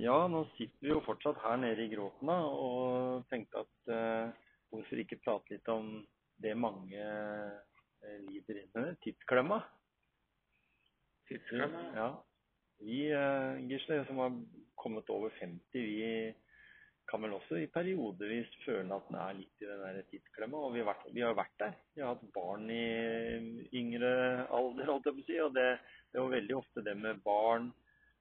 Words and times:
Ja, 0.00 0.16
nå 0.32 0.46
sitter 0.54 0.80
vi 0.80 0.92
jo 0.94 1.02
fortsatt 1.04 1.42
her 1.42 1.58
nede 1.60 1.84
i 1.84 1.90
gråtene 1.92 2.36
og 2.48 3.26
tenkte 3.28 3.60
at 3.66 3.90
eh, 3.92 4.30
hvorfor 4.72 5.02
ikke 5.02 5.18
prate 5.20 5.52
litt 5.52 5.66
om 5.68 5.90
det 6.40 6.54
mange 6.56 7.02
eh, 7.04 8.14
lider 8.24 8.62
under, 8.62 8.94
tidsklemma. 9.04 9.58
Tidsklemma? 11.28 11.82
Ja. 11.98 12.06
Vi, 12.80 13.02
eh, 13.12 13.60
Gisle, 13.68 13.98
som 14.08 14.22
har 14.24 14.38
kommet 14.80 15.12
over 15.12 15.34
50, 15.36 15.60
vi 15.74 16.32
kan 17.10 17.20
vel 17.26 17.36
også 17.36 17.58
i 17.60 17.68
periodevis 17.68 18.56
føle 18.64 18.96
at 18.96 19.08
den 19.10 19.20
er 19.20 19.36
litt 19.36 19.60
i 19.60 19.68
den 19.68 19.84
der 19.84 20.08
tidsklemma, 20.08 20.64
og 20.64 20.78
vi 20.78 20.80
har, 20.80 20.88
vært, 20.94 21.12
vi 21.12 21.26
har 21.26 21.36
vært 21.36 21.60
der. 21.60 21.76
Vi 21.92 22.06
har 22.06 22.14
hatt 22.14 22.24
barn 22.32 22.72
i 22.72 23.68
yngre 23.76 24.14
alder, 24.48 24.94
holdt 24.94 25.10
jeg 25.10 25.18
på 25.18 25.26
å 25.26 25.28
si, 25.28 25.38
og 25.44 25.52
det, 25.60 25.68
det 26.08 26.24
var 26.24 26.36
veldig 26.38 26.58
ofte 26.62 26.88
det 26.88 26.96
med 27.04 27.20
barn, 27.26 27.68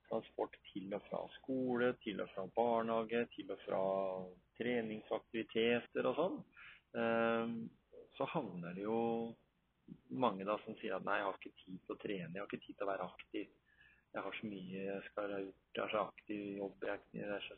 transport 0.09 0.55
til 0.71 0.93
og 0.97 1.03
fra 1.07 1.21
skole, 1.37 1.93
til 2.03 2.21
og 2.23 2.31
fra 2.33 2.45
barnehage, 2.55 3.25
til 3.35 3.51
og 3.53 3.61
fra 3.65 3.83
treningsaktiviteter 4.59 6.09
og 6.09 6.17
sånn, 6.17 6.39
eh, 7.01 7.53
så 8.17 8.27
havner 8.33 8.75
det 8.75 8.87
jo 8.87 8.99
mange 10.21 10.45
da 10.45 10.57
som 10.63 10.75
sier 10.79 10.97
at 10.97 11.05
nei, 11.05 11.19
jeg 11.19 11.27
har 11.27 11.37
ikke 11.39 11.61
tid 11.63 11.77
til 11.85 11.95
å 11.95 12.01
trene, 12.01 12.33
jeg 12.33 12.41
har 12.41 12.49
ikke 12.49 12.65
tid 12.65 12.77
til 12.77 12.87
å 12.87 12.91
være 12.91 13.07
aktiv. 13.09 13.47
Jeg 14.09 14.25
har 14.25 14.35
så 14.39 14.49
mye 14.49 14.83
jeg 14.87 15.05
skal 15.05 15.33
ha 15.35 15.39
gjort, 15.43 15.69
jeg 15.75 15.83
har 15.83 15.93
så 15.93 16.01
aktiv 16.07 16.45
jobb, 16.57 16.85
jeg, 16.89 17.25
er 17.29 17.45
så 17.45 17.57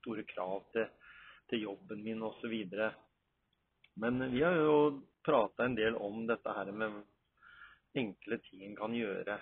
store 0.00 0.24
krav 0.26 0.66
til, 0.74 0.88
til 1.50 1.64
jobben 1.68 2.02
min 2.02 2.24
osv. 2.26 2.54
Men 4.02 4.26
vi 4.32 4.42
har 4.42 4.58
jo 4.58 4.76
prata 5.22 5.66
en 5.66 5.78
del 5.78 5.98
om 5.98 6.24
dette 6.26 6.54
her 6.56 6.72
med 6.74 7.02
enkle 7.98 8.38
ting 8.48 8.64
en 8.66 8.76
kan 8.78 8.94
gjøre. 8.96 9.38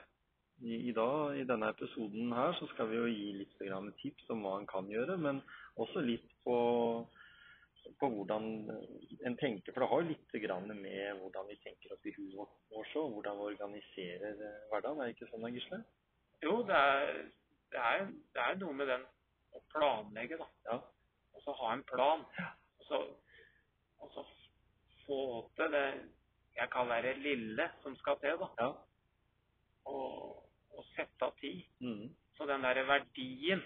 I, 0.60 0.76
I 0.90 0.92
dag, 0.92 1.38
i 1.40 1.46
denne 1.48 1.70
episoden 1.72 2.32
her, 2.36 2.52
så 2.58 2.68
skal 2.74 2.90
vi 2.90 2.98
jo 2.98 3.06
gi 3.08 3.30
litt 3.38 3.56
tips 4.02 4.28
om 4.34 4.44
hva 4.44 4.58
en 4.60 4.68
kan 4.68 4.88
gjøre, 4.90 5.16
men 5.16 5.40
også 5.80 6.02
litt 6.04 6.28
på, 6.44 6.56
på 8.00 8.10
hvordan 8.12 8.48
en 8.68 9.36
tenker. 9.40 9.72
For 9.72 9.84
det 9.84 9.90
har 9.92 10.08
litt 10.08 10.36
grann 10.44 10.68
med 10.68 11.22
hvordan 11.22 11.48
vi 11.48 11.56
tenker 11.64 11.94
oppi 11.96 12.12
huet 12.16 12.36
vårt 12.36 12.76
også, 12.82 13.06
og 13.06 13.16
hvordan 13.16 13.40
vi 13.40 13.48
organiserer 13.54 14.44
eh, 14.50 14.60
hverdagen. 14.72 15.00
Er 15.00 15.08
det 15.08 15.16
ikke 15.16 15.30
sånn, 15.30 15.46
da, 15.46 15.52
Gisle? 15.54 15.80
Jo, 16.44 16.54
det 16.68 16.76
er, 16.76 17.16
det, 17.72 17.80
er, 17.80 18.06
det 18.36 18.44
er 18.44 18.60
noe 18.60 18.76
med 18.76 18.92
den 18.92 19.08
å 19.56 19.64
planlegge, 19.72 20.40
da. 20.40 20.50
Ja. 20.68 20.78
Og 21.36 21.44
så 21.46 21.56
ha 21.62 21.72
en 21.72 21.86
plan. 21.88 22.28
Og 22.80 22.88
så, 22.90 23.00
og 24.04 24.12
så 24.12 24.28
få 25.06 25.22
til 25.56 25.72
det 25.72 25.86
jeg 26.56 26.68
kaller 26.72 27.04
det 27.06 27.16
lille 27.24 27.66
som 27.80 27.96
skal 27.96 28.20
til, 28.20 28.36
da. 28.44 28.52
Ja. 28.60 28.70
Og, 29.88 30.40
og 30.80 30.88
sette 30.94 31.26
av 31.26 31.36
tid. 31.40 31.60
Mm. 31.84 32.08
Så 32.36 32.48
den 32.48 32.64
derre 32.64 32.86
verdien 32.88 33.62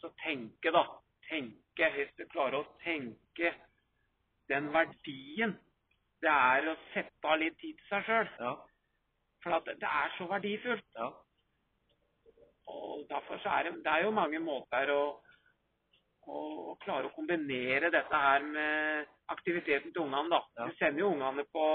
så 0.00 0.10
tenke, 0.24 0.72
da. 0.72 0.84
Tenke, 1.28 1.88
hvis 1.96 2.12
du 2.18 2.26
klarer 2.30 2.60
å 2.60 2.76
tenke 2.84 3.52
den 4.50 4.68
verdien 4.74 5.56
det 6.22 6.32
er 6.32 6.70
å 6.70 6.74
sette 6.94 7.28
av 7.28 7.38
litt 7.40 7.56
tid 7.60 7.76
til 7.76 7.88
seg 7.90 8.08
sjøl. 8.08 8.30
Ja. 8.40 8.54
For 9.44 9.56
at 9.58 9.68
det 9.68 9.76
det 9.82 9.90
er 10.00 10.14
så 10.16 10.26
verdifullt. 10.30 10.86
Ja. 10.96 11.10
Og 12.72 13.04
derfor 13.10 13.38
så 13.42 13.52
er 13.52 13.68
det, 13.68 13.74
det 13.84 13.92
er 13.92 14.06
jo 14.06 14.14
mange 14.16 14.40
måter 14.42 14.90
å, 14.94 15.02
å, 16.26 16.38
å 16.72 16.74
klare 16.82 17.10
å 17.10 17.14
kombinere 17.14 17.92
dette 17.94 18.22
her 18.22 18.46
med 18.48 19.12
aktiviteten 19.34 19.92
til 19.92 20.06
ungene. 20.06 20.32
da. 20.32 20.40
Ja. 20.56 20.66
Du 20.66 20.80
sender 20.80 21.04
jo 21.04 21.12
ungene 21.12 21.46
på 21.52 21.66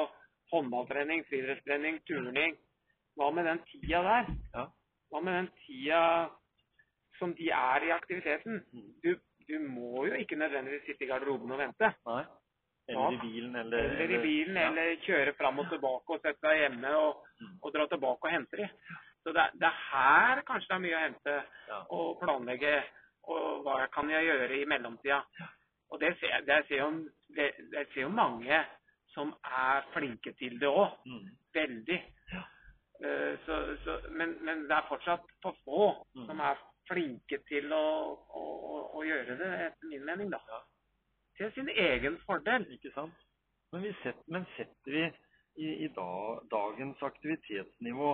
håndballtrening, 0.52 1.24
friidrettstrening, 1.30 2.02
turning. 2.10 2.58
Hva 3.18 3.32
med 3.36 3.46
den 3.46 3.60
tida 3.68 4.02
der? 4.06 4.30
Ja. 4.56 4.66
Hva 5.12 5.22
med 5.24 5.34
den 5.40 5.50
tida 5.66 6.04
som 7.20 7.34
de 7.38 7.50
er 7.54 7.84
i 7.88 7.92
aktiviteten? 7.94 8.62
Mm. 8.74 8.94
Du, 9.04 9.16
du 9.50 9.60
må 9.68 10.06
jo 10.08 10.14
ikke 10.20 10.36
nødvendigvis 10.40 10.86
sitte 10.88 11.06
i 11.06 11.10
garderoben 11.12 11.52
og 11.52 11.60
vente. 11.60 11.92
Nei. 12.08 12.24
Eller 12.90 13.14
i 13.14 13.20
bilen, 13.22 13.56
eller 13.56 13.78
Eller 13.94 14.16
i 14.18 14.22
bilen, 14.24 14.58
ja. 14.58 14.68
eller 14.72 14.96
kjøre 15.06 15.34
fram 15.38 15.60
og 15.62 15.70
tilbake 15.70 16.16
og 16.16 16.22
sette 16.24 16.48
deg 16.48 16.64
hjemme 16.66 16.96
og, 16.98 17.28
Mm. 17.42 17.56
og 17.64 17.72
dra 17.74 17.86
tilbake 17.90 18.28
og 18.28 18.32
hente 18.32 18.58
de. 18.58 18.66
Så 19.24 19.32
det, 19.34 19.44
det 19.58 19.66
er 19.66 19.78
her 19.92 20.42
kanskje 20.46 20.68
det 20.70 20.76
er 20.76 20.84
mye 20.84 20.98
å 20.98 21.04
hente 21.06 21.34
Ja. 21.70 21.80
og 21.90 22.20
planlegge. 22.22 22.74
Og 23.24 23.64
hva 23.66 23.88
kan 23.94 24.10
jeg 24.10 24.26
gjøre 24.26 24.58
i 24.60 24.66
mellomtida? 24.66 25.22
Og 25.92 26.00
det 26.00 26.12
ser, 26.20 26.42
det 26.46 26.60
ser, 26.68 26.78
jo, 26.78 26.90
det, 27.36 27.48
ser 27.94 28.02
jo 28.02 28.10
mange 28.10 28.60
som 29.14 29.34
er 29.44 29.82
flinke 29.94 30.34
til 30.40 30.60
det 30.60 30.70
òg. 30.70 30.94
Mm. 31.06 31.30
Veldig. 31.54 32.00
Eh, 33.02 33.40
så, 33.46 33.78
så, 33.84 33.98
men, 34.14 34.36
men 34.46 34.68
det 34.70 34.76
er 34.78 34.90
fortsatt 34.90 35.26
for 35.42 35.58
få 35.66 35.86
Mm. 36.16 36.26
som 36.28 36.40
er 36.44 36.60
flinke 36.90 37.38
til 37.48 37.72
å, 37.74 37.86
å, 38.36 38.44
å, 39.00 39.04
gjøre 39.08 39.38
det, 39.40 39.50
etter 39.68 39.88
min 39.88 40.04
mening. 40.06 40.32
da. 40.34 40.42
Ja. 40.50 40.60
Til 41.38 41.54
sin 41.56 41.70
egen 41.70 42.18
fordel. 42.26 42.68
Ikke 42.76 42.92
sant? 42.96 43.16
Men, 43.72 43.86
vi 43.86 43.94
set, 44.04 44.20
men 44.28 44.46
setter 44.58 44.92
vi 44.98 45.06
i, 45.56 45.70
i 45.86 45.88
da, 45.96 46.10
dagens 46.52 47.02
aktivitetsnivå, 47.02 48.12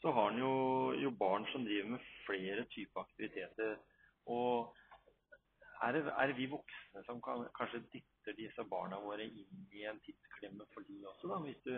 så 0.00 0.12
har 0.16 0.32
en 0.32 0.40
jo, 0.40 0.54
jo 1.02 1.10
barn 1.10 1.46
som 1.52 1.64
driver 1.64 1.94
med 1.94 2.08
flere 2.26 2.64
typer 2.72 3.04
aktiviteter. 3.04 3.76
Og 4.26 4.74
er 5.84 5.92
det, 5.92 6.02
er 6.08 6.26
det 6.26 6.36
vi 6.40 6.48
voksne 6.50 7.04
som 7.04 7.20
kan, 7.22 7.44
kanskje 7.58 7.84
dytter 7.92 8.36
disse 8.40 8.64
barna 8.70 8.98
våre 9.04 9.28
inn 9.28 9.68
i 9.76 9.84
en 9.88 10.00
tidsklemme 10.06 10.64
for 10.72 10.88
de 10.88 11.02
også, 11.12 11.28
da? 11.28 11.40
Hvis 11.44 11.60
du, 11.68 11.74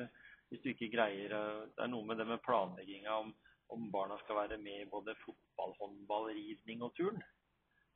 hvis 0.49 0.63
du 0.65 0.71
ikke 0.73 0.91
greier 0.97 1.35
eh, 1.37 1.65
Det 1.75 1.85
er 1.85 1.93
noe 1.93 2.07
med 2.09 2.21
det 2.21 2.29
med 2.29 2.43
planlegginga 2.45 3.17
om, 3.25 3.33
om 3.75 3.89
barna 3.93 4.19
skal 4.23 4.43
være 4.43 4.61
med 4.63 4.85
i 4.85 4.91
både 4.91 5.17
fotball, 5.25 5.75
håndball, 5.81 6.31
ridning 6.33 6.85
og 6.87 6.95
turn. 6.97 7.21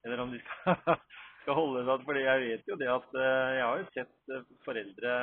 Eller 0.05 0.21
om 0.25 0.35
de 0.35 0.41
skal, 0.43 0.99
skal 1.45 1.59
holde 1.59 1.87
seg 1.87 2.05
For 2.09 2.21
jeg 2.21 2.45
vet 2.47 2.69
jo 2.69 2.79
det 2.81 2.91
at 2.93 3.17
eh, 3.17 3.55
jeg 3.59 3.65
har 3.69 3.81
jo 3.81 3.89
sett 3.97 4.37
eh, 4.37 4.53
foreldre 4.67 5.17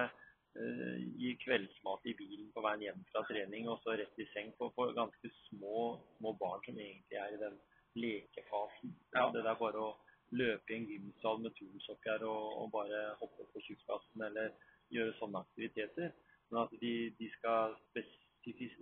gi 0.59 1.29
kveldsmat 1.43 2.07
i 2.09 2.15
bilen 2.17 2.47
på 2.51 2.61
veien 2.65 2.81
hjem 2.81 3.03
fra 3.11 3.21
trening, 3.27 3.67
og 3.69 3.77
så 3.83 3.93
rett 3.95 4.17
i 4.19 4.25
seng 4.33 4.49
på, 4.57 4.71
på 4.75 4.87
ganske 4.97 5.29
små, 5.45 5.83
små 6.17 6.33
barn 6.41 6.63
som 6.65 6.79
egentlig 6.81 7.19
er 7.21 7.35
i 7.35 7.39
den 7.39 7.59
lekefasen. 8.01 8.95
Ja. 9.13 9.27
Det 9.31 9.43
der 9.45 9.59
bare 9.61 9.83
å 9.85 9.91
løpe 10.35 10.73
i 10.73 10.79
en 10.79 10.87
gymsal 10.89 11.39
med 11.43 11.55
tursokker 11.57 12.25
og, 12.27 12.47
og 12.63 12.73
bare 12.73 13.03
hoppe 13.21 13.45
på 13.53 13.61
tjukkasen 13.65 14.25
eller 14.25 14.51
gjøre 14.93 15.15
sånne 15.19 15.43
aktiviteter. 15.45 16.11
Men 16.49 16.61
at 16.63 16.75
de, 16.81 16.93
de, 17.19 17.29
skal 17.37 17.75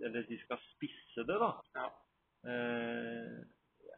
eller 0.04 0.22
de 0.28 0.38
skal 0.44 0.60
spisse 0.72 1.24
det, 1.28 1.38
da. 1.44 1.50
Ja. 1.76 1.86
Eh, 2.48 3.38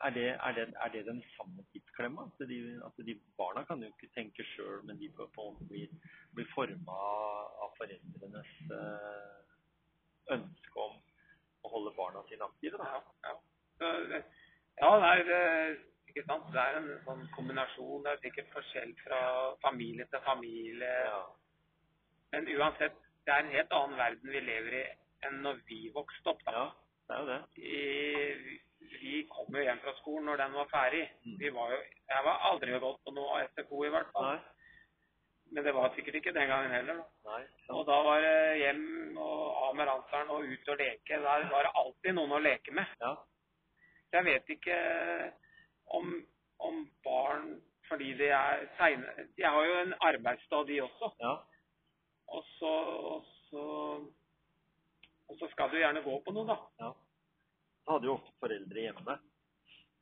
er 0.00 0.10
det, 0.16 0.28
er, 0.28 0.52
det, 0.56 0.64
er 0.84 0.88
det 0.88 1.06
den 1.06 1.22
samme 1.36 1.64
tidsklemma? 1.72 2.22
At 2.40 2.48
de, 2.48 2.80
at 2.86 3.06
de 3.06 3.14
barna 3.36 3.64
kan 3.68 3.82
jo 3.82 3.90
ikke 3.92 4.12
tenke 4.14 4.46
sjøl, 4.54 4.80
men 4.88 4.98
de 5.00 5.10
på 5.16 5.28
på 5.34 5.50
blir, 5.68 5.92
blir 6.34 6.48
forma 6.54 6.96
av 7.64 7.74
foreldrenes 7.76 8.54
eh, 8.78 9.36
ønske 10.36 10.86
om 10.86 10.96
å 11.64 11.74
holde 11.74 11.92
barna 11.98 12.24
sine 12.30 12.48
aktive. 12.48 12.80
Da. 12.80 12.96
Ja, 12.96 13.02
ja. 13.28 14.22
Ja, 14.80 14.90
det 14.96 15.10
er 15.12 15.30
eh, 15.36 15.76
ikke 16.08 16.24
sant. 16.26 16.48
Det 16.54 16.62
er 16.62 16.78
en 16.78 16.88
sånn 17.04 17.26
kombinasjon. 17.36 18.02
Det 18.04 18.14
er 18.14 18.24
sikkert 18.24 18.52
forskjell 18.54 18.94
fra 19.04 19.20
familie 19.64 20.06
til 20.08 20.24
familie. 20.24 20.90
Ja. 21.10 21.20
Men 22.32 22.48
uansett, 22.56 22.96
det 23.30 23.36
er 23.36 23.44
en 23.44 23.54
helt 23.54 23.74
annen 23.78 23.98
verden 23.98 24.32
vi 24.34 24.40
lever 24.42 24.74
i 24.74 24.86
enn 25.28 25.36
når 25.44 25.60
vi 25.68 25.84
vokste 25.94 26.32
opp. 26.32 26.40
da. 26.46 26.52
ja, 26.56 26.64
det 27.06 27.14
er 27.14 27.20
jo 27.20 27.28
det. 27.28 27.42
I, 27.70 28.56
vi 29.00 29.12
kom 29.30 29.54
jo 29.54 29.62
hjem 29.62 29.78
fra 29.84 29.92
skolen 30.00 30.26
når 30.26 30.40
den 30.40 30.56
var 30.58 30.70
ferdig. 30.72 31.04
Mm. 31.26 31.36
Vi 31.38 31.52
var 31.54 31.74
jo, 31.76 31.78
jeg 32.10 32.26
var 32.26 32.48
aldri 32.48 32.80
gått 32.82 32.98
på 33.06 33.14
noe 33.14 33.44
SFO 33.52 33.84
i 33.86 33.92
hvert 33.94 34.10
fall. 34.16 34.32
Nei. 34.32 34.56
Men 35.50 35.66
det 35.66 35.74
var 35.74 35.94
sikkert 35.94 36.18
ikke 36.18 36.34
den 36.34 36.50
gangen 36.50 36.74
heller. 36.74 36.98
da. 36.98 37.30
Nei. 37.30 37.40
Og 37.76 37.86
da 37.86 38.00
var 38.06 38.26
det 38.26 38.34
hjem 38.64 38.84
og 39.18 39.46
av 39.68 39.78
med 39.78 39.88
ranseren 39.92 40.34
og 40.34 40.50
ut 40.50 40.72
og 40.74 40.82
leke. 40.82 41.22
Der 41.22 41.46
var 41.54 41.66
det 41.66 41.72
alltid 41.84 42.18
noen 42.18 42.34
å 42.34 42.42
leke 42.42 42.74
med. 42.74 42.98
Ja. 43.02 43.14
Jeg 44.16 44.26
vet 44.26 44.54
ikke 44.56 44.76
om, 45.98 46.14
om 46.66 46.82
barn 47.06 47.52
fordi 47.86 48.12
de 48.18 48.28
er 48.30 48.60
seine 48.78 49.24
De 49.34 49.42
har 49.42 49.64
jo 49.66 49.78
en 49.80 49.94
arbeidsdag, 50.06 50.66
de 50.66 50.82
også. 50.82 51.10
Ja. 51.22 51.36
Og 52.30 52.46
så, 52.56 52.72
og 53.14 53.28
så 53.50 53.64
og 55.30 55.38
så 55.38 55.48
skal 55.52 55.70
du 55.70 55.78
gjerne 55.78 56.02
gå 56.02 56.14
på 56.26 56.32
noe, 56.34 56.46
da. 56.48 56.56
Ja. 56.82 56.90
Du 57.84 57.92
hadde 57.92 58.08
jo 58.08 58.16
ofte 58.18 58.32
foreldre 58.42 58.82
hjemme. 58.82 59.14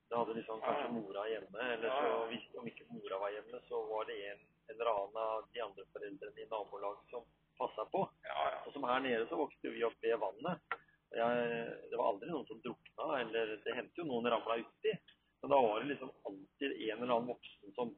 Da 0.09 0.23
hadde 0.23 0.37
liksom 0.39 0.63
kanskje 0.65 0.93
mora 0.95 1.27
hjemme, 1.29 1.67
eller 1.75 1.93
så 1.93 2.23
hvis 2.31 2.47
om 2.57 2.69
ikke 2.71 2.87
mora 2.89 3.19
var 3.21 3.35
hjemme, 3.35 3.61
så 3.69 3.83
var 3.91 4.09
det 4.09 4.17
en 4.31 4.41
eller 4.73 4.91
annen 4.95 5.19
av 5.21 5.51
de 5.53 5.61
andre 5.65 5.85
foreldrene 5.93 6.41
i 6.41 6.49
nabolaget 6.49 7.13
som 7.13 7.27
passa 7.61 7.85
på. 7.93 8.07
Ja, 8.25 8.39
ja. 8.55 8.63
Og 8.65 8.73
som 8.73 8.87
her 8.89 9.05
nede 9.05 9.29
så 9.29 9.37
vokste 9.37 9.75
vi 9.75 9.85
opp 9.85 10.01
ved 10.01 10.17
vannet. 10.23 10.79
Jeg, 11.13 11.69
det 11.91 12.01
var 12.01 12.13
aldri 12.15 12.33
noen 12.33 12.49
som 12.49 12.61
drukna, 12.65 13.09
eller 13.21 13.55
det 13.65 13.77
hendte 13.77 14.01
jo 14.01 14.09
noen 14.09 14.31
ramla 14.33 14.59
uti. 14.63 14.97
Men 15.43 15.53
da 15.53 15.61
var 15.65 15.81
det 15.81 15.93
liksom 15.93 16.13
alltid 16.31 16.73
en 16.73 17.03
eller 17.03 17.15
annen 17.15 17.33
voksen 17.35 17.77
som 17.77 17.93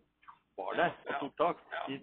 var 0.58 0.82
der 0.82 0.96
og 1.06 1.22
tok 1.22 1.36
tak. 1.38 1.62
De, 1.86 2.00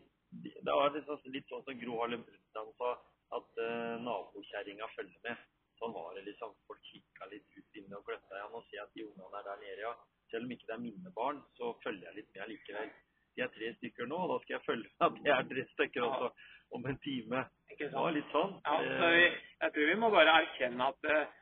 det 0.67 0.75
var 0.75 0.91
liksom 0.95 1.31
litt 1.31 1.47
sånn 1.51 1.63
som 1.63 1.79
Gro 1.79 2.01
Harlem 2.01 2.25
Brundtland 2.27 2.73
sa, 2.81 2.91
at 3.37 3.61
uh, 3.61 3.95
nabokjerringa 4.03 4.89
følger 4.95 5.21
med. 5.23 5.45
Sånn 5.79 5.93
var 5.95 6.15
det 6.17 6.25
liksom. 6.27 6.55
Folk 6.67 6.83
kikka 6.91 7.27
litt 7.31 7.55
ut 7.55 7.79
inne 7.79 7.99
og 7.99 8.07
gløtta. 8.07 8.39
Ja, 8.41 8.47
nå 8.51 8.61
ser 8.67 8.79
jeg 8.79 8.85
at 8.87 8.95
de 8.97 9.05
ungene 9.07 9.39
er 9.39 9.47
der 9.47 9.61
nede, 9.63 9.81
ja. 9.85 9.93
Selv 10.31 10.47
om 10.47 10.53
ikke 10.55 10.67
det 10.67 10.75
er 10.75 10.83
mine 10.83 11.13
barn, 11.15 11.39
så 11.55 11.71
følger 11.85 12.09
jeg 12.09 12.17
litt 12.19 12.31
med 12.35 12.51
likevel. 12.51 12.91
De 13.37 13.43
er 13.45 13.51
tre 13.53 13.71
stykker 13.77 14.09
nå, 14.09 14.19
og 14.25 14.31
da 14.33 14.37
skal 14.43 14.55
jeg 14.57 14.65
følge 14.65 14.89
med 14.89 15.07
at 15.07 15.19
de 15.23 15.33
er 15.35 15.49
tre 15.51 15.65
stykker 15.73 16.07
også 16.07 16.29
om 16.75 16.87
en 16.91 16.99
time. 17.05 17.43
Ikke 17.71 17.87
Det 17.87 17.95
var 17.95 18.15
litt 18.15 18.31
sånn. 18.33 18.55
Ja, 18.65 18.77
Eh, 18.81 18.95
så 18.99 19.11
vi, 19.13 19.25
jeg 19.61 19.75
tror 19.75 19.91
vi 19.91 19.99
må 20.03 20.09
bare 20.11 20.37
erkjenne 20.41 20.89
at 20.91 21.11
uh, 21.13 21.35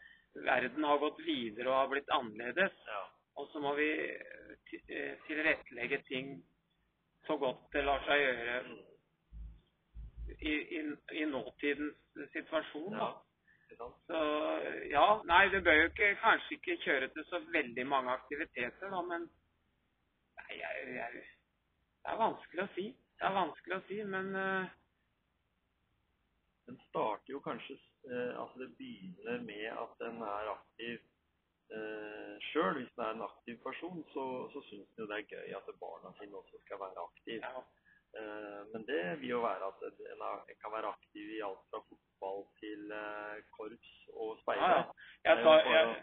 verden 0.49 0.89
har 0.89 1.01
gått 1.01 1.21
videre 1.25 1.71
og 1.71 1.79
har 1.79 1.93
blitt 1.95 2.11
annerledes. 2.19 2.81
ja. 2.91 3.03
Og 3.35 3.49
så 3.51 3.59
må 3.59 3.73
vi 3.75 3.89
tilrettelegge 5.27 5.97
ting 6.07 6.37
så 7.27 7.35
godt 7.41 7.65
det 7.73 7.81
lar 7.83 8.03
seg 8.05 8.21
gjøre 8.21 8.53
i, 10.39 10.53
i, 10.77 10.81
i 11.21 11.25
nåtidens 11.29 11.97
situasjon. 12.33 12.97
Da. 12.97 13.11
Så 14.07 14.19
ja, 14.91 15.05
nei, 15.27 15.47
det 15.53 15.63
bør 15.65 15.79
jo 15.79 15.87
ikke, 15.89 16.11
kanskje 16.21 16.57
ikke 16.57 16.77
kjøre 16.83 17.09
til 17.13 17.25
så 17.29 17.41
veldig 17.53 17.87
mange 17.87 18.13
aktiviteter, 18.13 18.91
da, 18.93 19.01
men 19.01 19.25
nei, 20.39 20.51
jeg, 20.61 20.85
jeg, 20.95 21.25
det 22.05 22.13
er 22.13 22.21
vanskelig 22.21 22.63
å 22.65 22.73
si. 22.75 22.87
Det 23.15 23.27
er 23.27 23.37
vanskelig 23.39 23.77
å 23.77 23.85
si, 23.89 23.97
men 24.13 24.31
uh, 24.35 24.71
Den 26.67 26.77
starter 26.89 27.31
jo 27.31 27.39
kanskje 27.45 27.77
uh, 28.09 28.41
Altså 28.41 28.61
det 28.61 28.71
begynner 28.79 29.41
med 29.47 29.67
at 29.71 29.95
den 30.03 30.21
er 30.21 30.51
aktiv 30.51 30.97
eh, 31.73 32.35
sjøl. 32.51 32.75
Hvis 32.77 32.91
den 32.93 33.05
er 33.05 33.15
en 33.15 33.25
aktiv 33.25 33.57
person, 33.63 34.03
så, 34.13 34.25
så 34.53 34.61
syns 34.69 34.91
den 34.91 35.05
jo 35.05 35.09
det 35.09 35.17
er 35.17 35.31
gøy 35.33 35.57
at 35.57 35.71
barna 35.81 36.11
sine 36.19 36.37
også 36.37 36.61
skal 36.65 36.81
være 36.83 37.07
aktive. 37.07 37.41
ja, 37.41 37.63
men 38.73 38.85
det 38.87 39.19
vil 39.21 39.29
jo 39.29 39.39
være 39.43 39.67
at 39.67 39.83
en, 39.89 40.23
kan 40.61 40.71
være 40.71 40.91
aktiv 40.93 41.31
i 41.37 41.41
alt 41.43 41.63
fra 41.71 41.81
fotball 41.89 42.43
til 42.61 42.91
eh, 42.91 43.41
korps 43.57 43.91
og 44.13 44.29
ja, 44.35 44.41
speider. 44.41 44.75
ja. 44.75 44.83
Jeg, 45.25 45.43
sa, 45.43 45.55
jeg, 45.75 45.95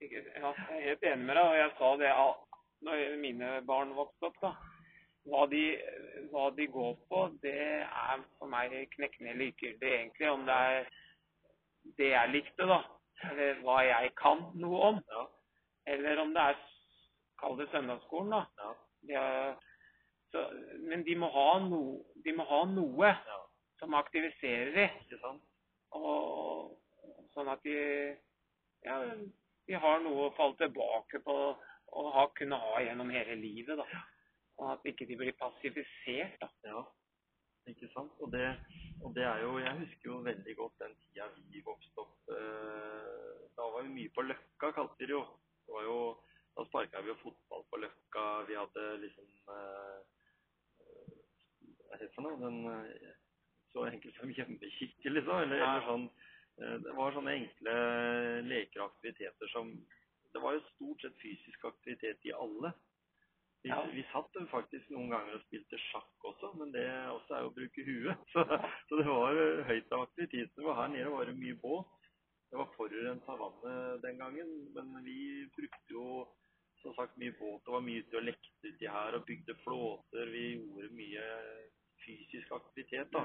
jeg 0.00 0.42
er 0.42 0.86
helt 0.88 1.02
enig 1.02 1.26
med 1.26 1.34
deg, 1.34 1.44
og 1.44 1.58
jeg 1.58 1.72
sa 1.78 1.92
det 2.02 2.12
når 2.86 3.16
mine 3.22 3.52
barn 3.66 3.94
vokste 3.96 4.30
opp. 4.30 4.38
da. 4.42 4.52
Hva 5.28 5.44
de, 5.50 5.62
hva 6.32 6.46
de 6.56 6.66
går 6.72 6.94
på, 7.10 7.24
det 7.42 7.56
er 7.84 8.22
for 8.38 8.48
meg 8.48 8.72
knekkende 8.94 9.34
likegyldig 9.36 9.90
egentlig. 9.92 10.30
Om 10.30 10.46
det 10.48 10.54
er 10.54 10.88
det 11.98 12.10
jeg 12.12 12.32
likte, 12.32 12.68
da, 12.70 12.78
eller 13.30 13.60
hva 13.66 13.80
jeg 13.84 14.14
kan 14.20 14.46
noe 14.62 14.80
om. 14.92 15.00
Ja, 15.12 15.26
Eller 15.94 16.20
om 16.20 16.34
det 16.36 16.42
er, 16.52 16.62
kall 17.40 17.58
det 17.58 17.68
søndagsskolen, 17.72 18.30
da. 18.34 18.44
ja, 18.62 18.72
De 19.08 19.14
er, 19.16 19.67
så, 20.32 20.44
men 20.84 21.04
de 21.06 21.16
må, 21.16 21.30
ha 21.32 21.58
no, 21.64 21.80
de 22.24 22.34
må 22.36 22.44
ha 22.48 22.62
noe 22.68 23.12
ja. 23.12 23.38
som 23.80 23.96
aktiviserer 23.96 24.74
dem. 24.76 25.40
Og, 25.96 26.74
sånn 27.32 27.48
at 27.48 27.64
de, 27.64 27.78
ja, 28.84 28.98
de 29.68 29.80
har 29.80 30.04
noe 30.04 30.28
å 30.28 30.34
falle 30.36 30.58
tilbake 30.60 31.22
på 31.24 31.38
og 31.88 32.12
ha, 32.12 32.26
kunne 32.36 32.58
ha 32.60 32.80
gjennom 32.84 33.10
hele 33.14 33.38
livet. 33.40 33.80
da. 33.80 34.04
Sånn 34.58 34.72
at 34.74 34.86
ikke 34.90 35.08
de 35.08 35.16
blir 35.16 35.36
passivisert. 35.40 36.36
da. 36.42 36.50
Ja, 36.68 36.84
ikke 37.72 37.88
sant? 37.94 38.12
Og 38.20 38.32
det, 38.32 38.44
og 39.04 39.14
det 39.16 39.24
er 39.24 39.42
jo 39.44 39.58
Jeg 39.62 39.80
husker 39.82 40.10
jo 40.10 40.20
veldig 40.26 40.56
godt 40.56 40.84
den 40.84 40.96
tida 41.04 41.28
vi 41.52 41.64
vokste 41.64 42.04
opp. 42.04 42.32
Eh, 42.32 43.48
da 43.56 43.68
var 43.72 43.86
vi 43.86 43.94
mye 43.96 44.12
på 44.14 44.24
Løkka, 44.26 44.72
kalte 44.76 45.00
vi 45.00 45.08
det 45.08 45.16
jo. 45.16 45.24
Det 45.66 45.76
var 45.76 45.88
jo 45.88 45.98
da 46.56 46.64
sparka 46.68 47.02
vi 47.04 47.12
jo 47.12 47.18
fotball 47.22 47.64
på 47.70 47.80
Løkka. 47.84 48.24
Vi 48.48 48.56
hadde 48.58 48.86
liksom 49.04 49.28
eh, 49.56 49.98
Hva 51.88 51.98
det 52.00 52.10
for 52.14 52.26
noe? 52.26 52.38
Den 52.42 52.58
eh, 52.72 53.14
så 53.72 53.84
enkelt 53.88 54.16
som 54.16 54.32
hjemmekirke, 54.32 55.12
liksom. 55.12 55.42
Eller, 55.44 55.62
eller 55.62 55.86
sånn 55.86 56.04
eh, 56.62 56.76
Det 56.84 56.96
var 56.96 57.16
sånne 57.16 57.36
enkle 57.38 57.74
leker 58.48 58.82
og 58.84 58.90
aktiviteter 58.92 59.50
som 59.54 59.72
Det 60.34 60.42
var 60.44 60.56
jo 60.56 60.64
stort 60.74 61.04
sett 61.04 61.16
fysisk 61.22 61.64
aktivitet 61.68 62.24
i 62.28 62.32
alle. 62.36 62.72
Vi, 63.64 63.70
Ja. 63.72 63.80
vi 63.90 64.04
satt 64.12 64.36
faktisk 64.52 64.90
noen 64.94 65.10
ganger 65.10 65.34
og 65.34 65.42
spilte 65.48 65.78
sjakk 65.88 66.26
også, 66.30 66.52
men 66.60 66.70
det 66.72 66.84
også 67.10 67.34
er 67.34 67.40
jo 67.42 67.48
å 67.50 67.54
bruke 67.56 67.84
huet. 67.86 68.20
Så, 68.32 68.44
så 68.88 68.98
det 69.00 69.06
var 69.08 69.40
eh, 69.40 69.64
høyt 69.66 69.94
av 69.96 70.04
aktivitetsnivå. 70.06 70.74
Her 70.78 70.92
nede 70.92 71.10
var 71.10 71.26
det 71.26 71.34
mye 71.40 71.56
båt. 71.58 71.94
Det 72.48 72.56
var 72.60 72.70
forurensa 72.76 73.34
vannet 73.40 74.04
den 74.04 74.20
gangen, 74.22 74.52
men 74.76 74.92
vi 75.04 75.18
brukte 75.56 75.92
jo 75.92 76.04
som 76.80 76.94
sagt 76.96 77.18
mye 77.20 77.34
båt. 77.40 77.64
Det 77.66 77.74
var 77.74 77.82
mye 77.84 78.04
ute 78.04 78.20
og 78.20 78.28
lekte 78.28 78.70
uti 78.70 78.88
her 78.88 79.18
og 79.18 79.26
bygde 79.28 79.56
flåter. 79.64 80.30
Vi 80.32 80.44
gjorde 80.54 80.92
mye 80.96 81.26
fysisk 82.08 82.52
aktivitet 82.56 83.12
da. 83.14 83.22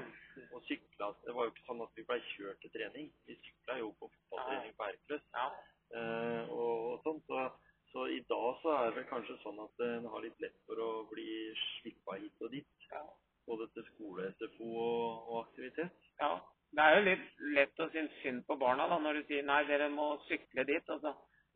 Og 0.52 0.62
sykla. 0.68 1.10
Det 1.26 1.34
var 1.34 1.48
jo 1.48 1.54
ikke 1.54 1.66
sånn 1.66 1.82
at 1.84 1.98
vi 1.98 2.06
ble 2.08 2.20
kjørt 2.30 2.62
til 2.62 2.72
trening. 2.76 3.10
Vi 3.28 3.36
sykla 3.40 3.80
jo 3.80 3.90
på 3.98 4.10
fotballtrening 4.12 4.76
på 4.78 4.88
Hercules. 4.90 5.26
Ja. 5.34 5.50
Eh, 5.98 6.54
og, 6.54 6.86
og 6.92 7.04
sånn, 7.04 7.20
så, 7.28 7.44
så 7.92 8.06
i 8.12 8.22
dag 8.30 8.48
så 8.62 8.78
er 8.78 8.88
det 8.88 8.96
vel 9.00 9.10
kanskje 9.10 9.38
sånn 9.42 9.60
at 9.64 9.84
en 9.88 10.08
har 10.14 10.24
litt 10.24 10.40
lett 10.44 10.56
for 10.68 10.80
å 10.84 10.90
bli 11.10 11.28
slippa 11.66 12.18
hit 12.22 12.46
og 12.46 12.54
dit. 12.54 12.88
Ja. 12.92 13.04
Både 13.48 13.68
til 13.74 13.84
skole, 13.90 14.30
SFO 14.38 14.72
og, 14.72 15.30
og 15.30 15.38
aktivitet. 15.46 16.10
ja. 16.22 16.34
Det 16.74 16.82
er 16.82 16.96
jo 16.96 17.02
litt 17.06 17.42
lett 17.54 17.80
å 17.84 17.86
synes 17.92 18.14
synd 18.18 18.40
på 18.48 18.56
barna 18.58 18.88
da, 18.90 18.96
når 18.98 19.20
du 19.20 19.28
sier 19.28 19.44
nei, 19.46 19.60
dere 19.68 19.86
må 19.94 20.08
sykle 20.26 20.64
dit. 20.66 20.88
Og 20.90 21.04
så 21.04 21.12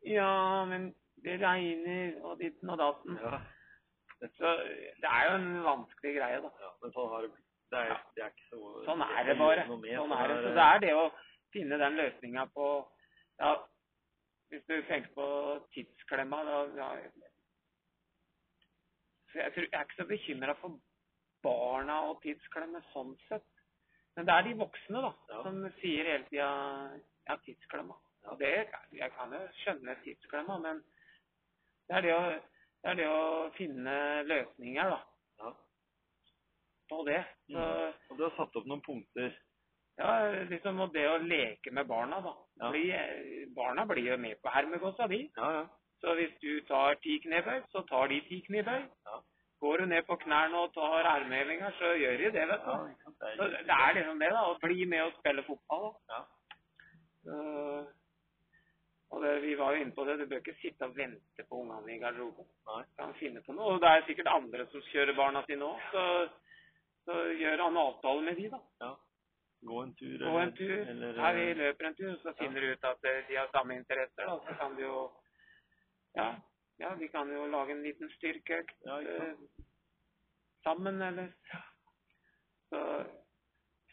ja, 0.06 0.64
men 0.70 0.92
det 1.24 1.40
regner 1.42 2.20
og 2.22 2.38
ditten 2.38 2.70
og 2.70 2.78
datten. 2.78 3.18
Ja. 3.22 3.40
Så 4.18 4.50
det 5.02 5.06
er 5.08 5.24
jo 5.28 5.34
en 5.38 5.50
vanskelig 5.62 6.14
greie, 6.16 6.40
da. 6.42 6.50
ja 6.64 6.70
men 6.82 6.92
sånn 6.94 7.10
har 7.12 7.22
det 7.24 7.30
blitt. 7.34 7.44
Det 7.68 7.80
er, 7.84 7.98
det 8.16 8.22
er 8.24 8.30
ikke 8.32 8.46
så 8.48 8.70
Sånn 8.86 9.02
er 9.04 9.26
det 9.28 9.34
bare. 9.38 9.64
med, 9.68 9.90
Sånn 9.98 10.14
er 10.16 10.30
det. 10.32 10.36
Så 10.42 10.52
det 10.56 10.64
er 10.64 10.78
det 10.86 10.92
å 10.96 11.02
finne 11.52 11.78
den 11.82 11.98
løsninga 12.00 12.46
på 12.54 12.68
ja, 13.38 13.50
Hvis 14.48 14.64
du 14.70 14.74
tenker 14.88 15.12
på 15.14 15.26
tidsklemma 15.76 16.40
da, 16.48 16.62
ja, 16.80 16.88
så 19.28 19.38
jeg, 19.42 19.52
tror, 19.52 19.66
jeg 19.68 19.76
er 19.76 19.84
ikke 19.84 19.98
så 19.98 20.06
bekymra 20.08 20.54
for 20.62 20.78
barna 21.44 21.98
og 22.08 22.22
tidsklemme 22.24 22.80
sånn 22.94 23.12
sett. 23.28 23.44
Men 24.16 24.26
det 24.26 24.34
er 24.34 24.46
de 24.48 24.54
voksne 24.58 25.02
da, 25.04 25.10
Ja. 25.30 25.42
som 25.44 25.58
sier 25.82 26.08
hele 26.08 26.24
tida 26.30 26.48
ja, 27.28 27.36
tidsklemma. 27.44 27.94
Og 28.32 28.38
det, 28.40 28.54
jeg 28.96 29.12
kan 29.16 29.32
jo 29.36 29.42
skjønne 29.60 29.94
tidsklemma, 30.04 30.56
men 30.64 30.80
det 31.88 31.96
er 31.98 32.06
det 32.08 32.14
å, 32.16 32.22
det 32.88 32.94
er 32.94 33.00
det 33.02 33.08
å 33.12 33.48
finne 33.52 33.94
løsninger 34.24 34.92
da, 34.94 34.98
ja. 35.42 35.50
på 36.88 37.02
det. 37.04 37.18
Så, 37.52 37.64
Og 38.08 38.16
du 38.16 38.22
har 38.24 38.32
satt 38.38 38.56
opp 38.56 38.68
noen 38.70 38.80
punkter. 38.86 39.34
Ja, 39.98 40.12
liksom 40.48 40.80
og 40.80 40.94
det 40.94 41.04
å 41.10 41.18
leke 41.20 41.72
med 41.74 41.88
barna, 41.90 42.22
da. 42.24 42.32
Ja. 42.62 42.70
Bli, 42.72 42.84
eh, 42.96 43.50
barna 43.52 43.84
blir 43.90 44.12
jo 44.12 44.16
med 44.16 44.40
på 44.40 44.52
hermegåsa, 44.54 45.08
de. 45.10 45.26
Ja, 45.36 45.50
ja. 45.58 45.66
Så 46.00 46.14
hvis 46.14 46.32
du 46.40 46.60
tar 46.64 46.96
ti 47.02 47.18
knebøy, 47.26 47.60
så 47.74 47.82
tar 47.90 48.08
de 48.08 48.22
ti 48.30 48.40
knebøy. 48.46 48.86
Ja. 49.10 49.20
Går 49.60 49.82
du 49.82 49.86
ned 49.90 50.06
på 50.06 50.16
knærne 50.22 50.64
og 50.64 50.72
tar 50.72 51.10
armhevinger, 51.12 51.74
så 51.76 51.92
gjør 51.98 52.16
de 52.22 52.32
det, 52.38 52.48
vet 52.54 52.64
du. 52.64 52.72
ja 52.72 53.12
det, 53.20 53.28
er, 53.28 53.36
Så 53.36 53.48
det 53.52 53.76
er 53.76 53.96
liksom 53.98 54.22
det, 54.22 54.32
da. 54.32 54.46
Å 54.48 54.58
bli 54.62 54.86
med 54.86 55.02
og 55.10 55.16
spille 55.18 55.44
fotball. 55.50 55.90
Da. 56.08 56.14
Ja. 56.14 56.24
Så, 57.26 57.42
og 59.08 59.22
det, 59.24 59.32
vi 59.40 59.54
var 59.56 59.72
jo 59.74 59.82
inne 59.82 59.94
på 59.96 60.04
det, 60.04 60.18
du 60.20 60.26
bør 60.28 60.42
ikke 60.42 60.58
sitte 60.60 60.84
og 60.84 60.96
vente 60.96 61.44
på 61.48 61.60
ungene 61.62 61.94
i 61.94 61.98
garderoben. 62.02 62.44
Nei. 62.68 62.82
Kan 62.98 63.14
finne 63.16 63.40
på 63.46 63.54
noe. 63.56 63.74
Og 63.74 63.82
det 63.82 63.88
er 63.88 64.04
sikkert 64.06 64.28
andre 64.32 64.66
som 64.72 64.84
kjører 64.90 65.16
barna 65.16 65.42
sine 65.46 65.64
òg, 65.64 65.86
så, 65.94 66.02
så 67.08 67.20
gjør 67.40 67.64
han 67.64 67.80
avtale 67.80 68.26
med 68.26 68.42
de, 68.42 68.50
da. 68.52 68.60
ja. 68.84 68.90
Gå 69.68 69.78
en 69.82 69.94
tur. 69.98 70.18
Gå 70.22 70.36
en 70.38 70.52
tur. 70.54 70.76
Eller, 70.92 71.16
Ja, 71.18 71.32
vi 71.34 71.46
løper 71.58 71.88
en 71.88 71.96
tur, 71.98 72.12
så 72.22 72.34
finner 72.38 72.62
du 72.62 72.74
ut 72.76 72.84
at 72.86 73.08
eh, 73.10 73.24
de 73.26 73.38
har 73.40 73.48
samme 73.50 73.74
interesser. 73.74 74.28
Da. 74.28 74.36
Så 74.46 74.54
kan 74.60 74.76
du 74.76 74.84
jo 74.84 75.00
ja, 76.14 76.28
ja, 76.78 76.92
vi 76.94 77.08
kan 77.08 77.32
jo 77.32 77.46
lage 77.50 77.74
en 77.74 77.82
liten 77.82 78.10
styrkeøkt 78.10 78.86
Ja, 78.86 79.00
eh, 79.02 79.34
sammen, 80.62 81.02
eller 81.02 81.32
så, 82.68 82.82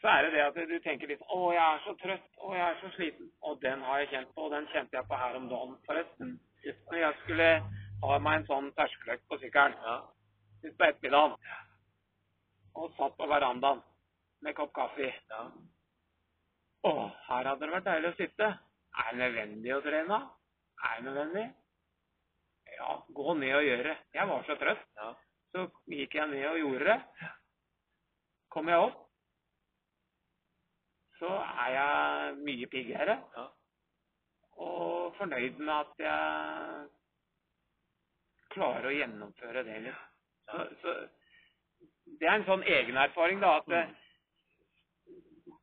så 0.06 0.12
er 0.14 0.22
det 0.22 0.34
det 0.36 0.42
at 0.44 0.58
du 0.70 0.76
tenker 0.84 1.10
litt 1.10 1.22
Å, 1.34 1.36
jeg 1.50 1.62
er 1.66 1.80
så 1.82 1.92
trøtt. 1.98 2.26
Å, 2.38 2.50
jeg 2.54 2.62
er 2.62 2.76
så 2.78 2.88
sliten. 2.94 3.30
Og 3.42 3.56
den 3.58 3.80
har 3.82 3.98
jeg 3.98 4.10
kjent 4.12 4.28
på, 4.36 4.44
og 4.46 4.52
den 4.54 4.66
kjente 4.70 4.94
jeg 4.94 5.06
på 5.10 5.16
her 5.18 5.34
om 5.34 5.48
dagen, 5.50 5.72
forresten. 5.88 6.36
Når 6.62 6.98
jeg 7.00 7.16
skulle 7.24 7.48
ha 8.04 8.18
meg 8.22 8.36
en 8.38 8.44
sånn 8.46 8.68
terskeløkt 8.76 9.24
på 9.26 9.38
sykkelen 9.42 9.74
Ja. 9.82 9.96
på 10.62 10.84
ettermiddagen 10.86 11.34
og 12.76 12.92
satt 12.94 13.16
på 13.18 13.26
verandaen 13.26 13.80
med 14.46 14.54
kopp 14.54 14.72
kaffe. 14.76 15.08
Ja. 15.32 15.40
Å, 16.86 16.92
her 17.26 17.50
hadde 17.50 17.66
det 17.66 17.72
vært 17.74 17.88
deilig 17.88 18.12
å 18.12 18.18
sitte. 18.20 18.50
Er 19.02 19.10
det 19.10 19.18
nødvendig 19.24 19.74
å 19.74 19.80
trene? 19.88 20.20
Er 20.86 21.00
det 21.00 21.06
nødvendig? 21.08 21.46
Ja, 22.76 22.94
gå 23.10 23.34
ned 23.40 23.56
og 23.58 23.66
gjøre 23.66 23.88
det. 23.90 23.96
Jeg 24.14 24.30
var 24.30 24.46
så 24.46 24.58
trøtt. 24.60 24.86
Ja. 25.02 25.10
Så 25.50 25.66
gikk 25.90 26.14
jeg 26.14 26.30
ned 26.30 26.46
og 26.52 26.62
gjorde 26.62 26.92
det. 26.92 27.32
Kom 28.54 28.70
jeg 28.70 28.86
opp, 28.86 29.05
så 31.18 31.30
er 31.42 31.70
jeg 31.74 32.36
mye 32.46 32.66
piggere. 32.72 33.18
Ja. 33.36 33.46
Og 34.66 35.14
fornøyd 35.18 35.58
med 35.60 35.74
at 35.74 36.00
jeg 36.00 36.88
klarer 38.54 38.88
å 38.88 38.94
gjennomføre 38.96 39.64
det 39.66 39.78
litt. 39.84 40.02
Så, 40.46 40.66
så 40.82 40.94
det 42.20 42.28
er 42.28 42.38
en 42.38 42.46
sånn 42.48 42.64
egenerfaring, 42.64 43.40
da, 43.42 43.56
at 43.60 43.68
det, 43.72 43.82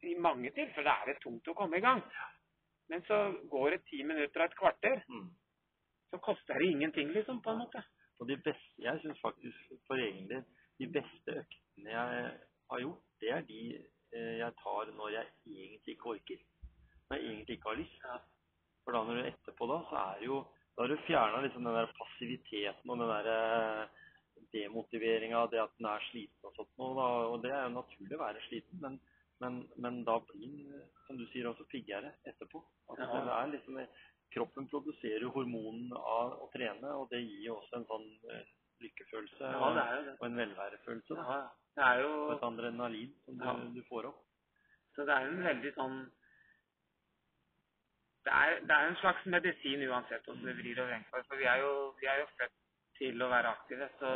i 0.03 0.15
mange 0.19 0.51
tilfeller 0.53 0.91
er 0.91 1.13
det 1.13 1.21
tungt 1.23 1.47
å 1.47 1.55
komme 1.57 1.79
i 1.79 1.85
gang. 1.85 2.03
Men 2.91 3.01
så 3.07 3.19
går 3.49 3.77
det 3.77 3.85
ti 3.87 4.03
minutter 4.05 4.43
og 4.43 4.49
et 4.49 4.59
kvarter, 4.59 5.03
Mm. 5.07 5.29
så 6.11 6.17
koster 6.21 6.59
det 6.59 6.67
ingenting, 6.69 7.09
liksom, 7.15 7.41
på 7.41 7.49
en 7.49 7.63
måte. 7.63 7.81
Og 8.19 8.27
de 8.29 8.37
beste, 8.37 8.75
jeg 8.77 8.99
syns 9.01 9.21
faktisk 9.21 9.71
for 9.87 9.97
egen 9.97 10.27
del 10.29 10.43
de 10.79 10.87
beste 10.87 11.37
øktene 11.41 11.89
jeg 11.89 12.31
har 12.69 12.79
gjort, 12.83 13.03
det 13.21 13.31
er 13.31 13.41
de 13.47 13.61
eh, 13.75 13.87
jeg 14.13 14.53
tar 14.61 14.91
når 14.97 15.09
jeg 15.15 15.27
egentlig 15.47 15.95
ikke 15.95 16.13
orker. 16.15 16.39
Når 17.09 17.17
jeg 17.17 17.25
egentlig 17.31 17.57
ikke 17.57 17.69
har 17.69 17.79
lyst. 17.81 18.05
For 18.83 18.95
da 18.95 19.03
når 19.07 19.19
du 19.19 19.27
etterpå 19.29 19.67
da, 19.71 19.79
så 19.89 19.95
er 20.03 20.19
det 20.21 20.27
jo 20.27 20.43
Da 20.73 20.81
har 20.83 20.89
du 20.89 21.03
fjerna 21.05 21.41
liksom 21.43 21.67
den 21.67 21.75
der 21.77 21.91
passiviteten 21.99 22.89
og 22.89 22.97
den 22.97 23.11
der 23.11 23.27
eh, 23.29 23.89
demotiveringa, 24.53 25.43
det 25.51 25.59
at 25.61 25.75
den 25.77 25.85
er 25.85 26.05
sliten 26.09 26.47
og 26.49 26.55
sånt. 26.57 26.71
Og, 26.81 26.95
da, 26.97 27.07
og 27.29 27.43
det 27.43 27.51
er 27.53 27.67
jo 27.67 27.75
naturlig 27.75 28.17
å 28.17 28.23
være 28.23 28.41
sliten, 28.47 28.79
men, 28.81 28.95
men, 29.43 29.59
men 29.77 29.99
da 30.07 30.15
blir 30.31 30.47
den, 30.49 30.81
som 31.05 31.19
du 31.19 31.27
sier, 31.29 31.45
også 31.51 31.67
piggere 31.69 32.15
etterpå. 32.25 32.63
Altså, 32.89 33.05
Ja. 33.05 33.21
det 33.27 33.37
er 33.37 33.53
liksom 33.57 33.79
Kroppen 34.33 34.65
produserer 34.65 35.29
hormonen 35.29 35.91
av 35.93 36.39
å 36.41 36.47
trene, 36.49 36.89
og 36.97 37.05
det 37.11 37.19
gir 37.21 37.51
jo 37.51 37.59
også 37.59 37.77
en 37.77 37.83
sånn 37.85 38.07
eh, 38.33 38.47
lykkefølelse 38.81 39.51
Ja, 39.53 39.67
er 39.83 40.07
og 40.15 40.25
en 40.25 40.39
velværefølelse. 40.39 41.17
Da. 41.19 41.25
Ja, 41.37 41.41
det 41.75 41.83
er 41.83 42.01
jo 42.03 42.11
et 42.35 42.43
adrenalin 42.49 43.13
som 43.25 43.37
du, 43.39 43.45
Ja. 43.45 43.53
du 43.75 43.81
får 43.89 44.05
opp. 44.11 44.19
Så 44.95 45.05
det 45.05 45.13
er 45.15 45.27
en 45.27 45.43
veldig 45.43 45.73
sånn 45.75 45.95
Det 48.23 48.31
er, 48.31 48.59
det 48.63 48.71
er 48.71 48.87
en 48.87 48.95
slags 49.01 49.25
medisin 49.27 49.81
uansett 49.89 50.23
hvordan 50.25 50.45
du 50.47 50.53
vrir 50.55 50.77
og 50.79 50.87
vrenger 50.87 51.09
på. 51.11 51.21
For 51.27 51.35
vi 51.41 51.43
er, 51.43 51.57
jo, 51.59 51.71
vi 51.99 52.07
er 52.07 52.21
jo 52.21 52.27
født 52.39 52.53
til 52.99 53.21
å 53.21 53.27
være 53.33 53.49
aktive. 53.51 53.89
Så, 53.99 54.11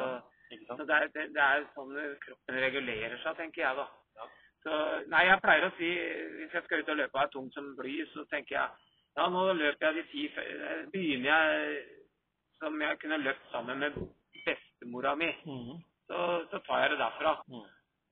ja, 0.54 0.76
så 0.78 0.86
det, 0.88 0.96
er, 0.96 1.10
det, 1.36 1.42
er 1.44 1.66
sånn 1.76 1.92
kroppen 2.24 2.56
regulerer 2.64 3.18
seg, 3.24 3.36
tenker 3.42 3.66
jeg, 3.66 3.76
da. 3.82 3.88
Ja. 4.22 4.30
Så 4.64 4.78
Nei, 5.12 5.26
jeg 5.28 5.42
pleier 5.44 5.68
å 5.68 5.74
si 5.76 5.90
hvis 6.38 6.56
jeg 6.56 6.64
skal 6.70 6.86
ut 6.86 6.94
og 6.94 7.00
løpe 7.02 7.18
og 7.20 7.24
er 7.26 7.34
tung 7.36 7.52
som 7.58 7.68
bly, 7.76 7.98
så 8.14 8.24
tenker 8.32 8.56
jeg 8.56 8.70
ja, 9.18 9.28
nå 9.34 9.44
løper 9.58 9.88
jeg 9.90 9.96
de 9.98 10.04
ti 10.12 10.24
Begynner 10.94 11.28
jeg 11.28 11.84
som 12.62 12.80
jeg 12.82 13.00
kunne 13.02 13.18
løpt 13.26 13.52
sammen 13.52 13.80
med 13.84 14.00
bestemora 14.46 15.16
mi, 15.20 15.34
Mhm. 15.46 15.84
Så, 16.08 16.22
så 16.52 16.62
tar 16.68 16.84
jeg 16.84 16.94
det 16.94 17.02
derfra. 17.02 17.34
Mm. 17.48 17.68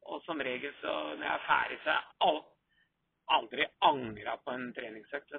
Og 0.06 0.22
som 0.26 0.42
regel 0.44 0.74
så 0.82 0.94
når 1.16 1.26
jeg 1.26 1.34
er 1.34 1.48
ferdig, 1.48 1.80
så 1.84 1.96
har 1.96 2.36
jeg 2.36 2.44
aldri 3.36 3.68
angra 3.90 4.36
på 4.46 4.54
en 4.54 4.72
treningsøkt. 4.78 5.34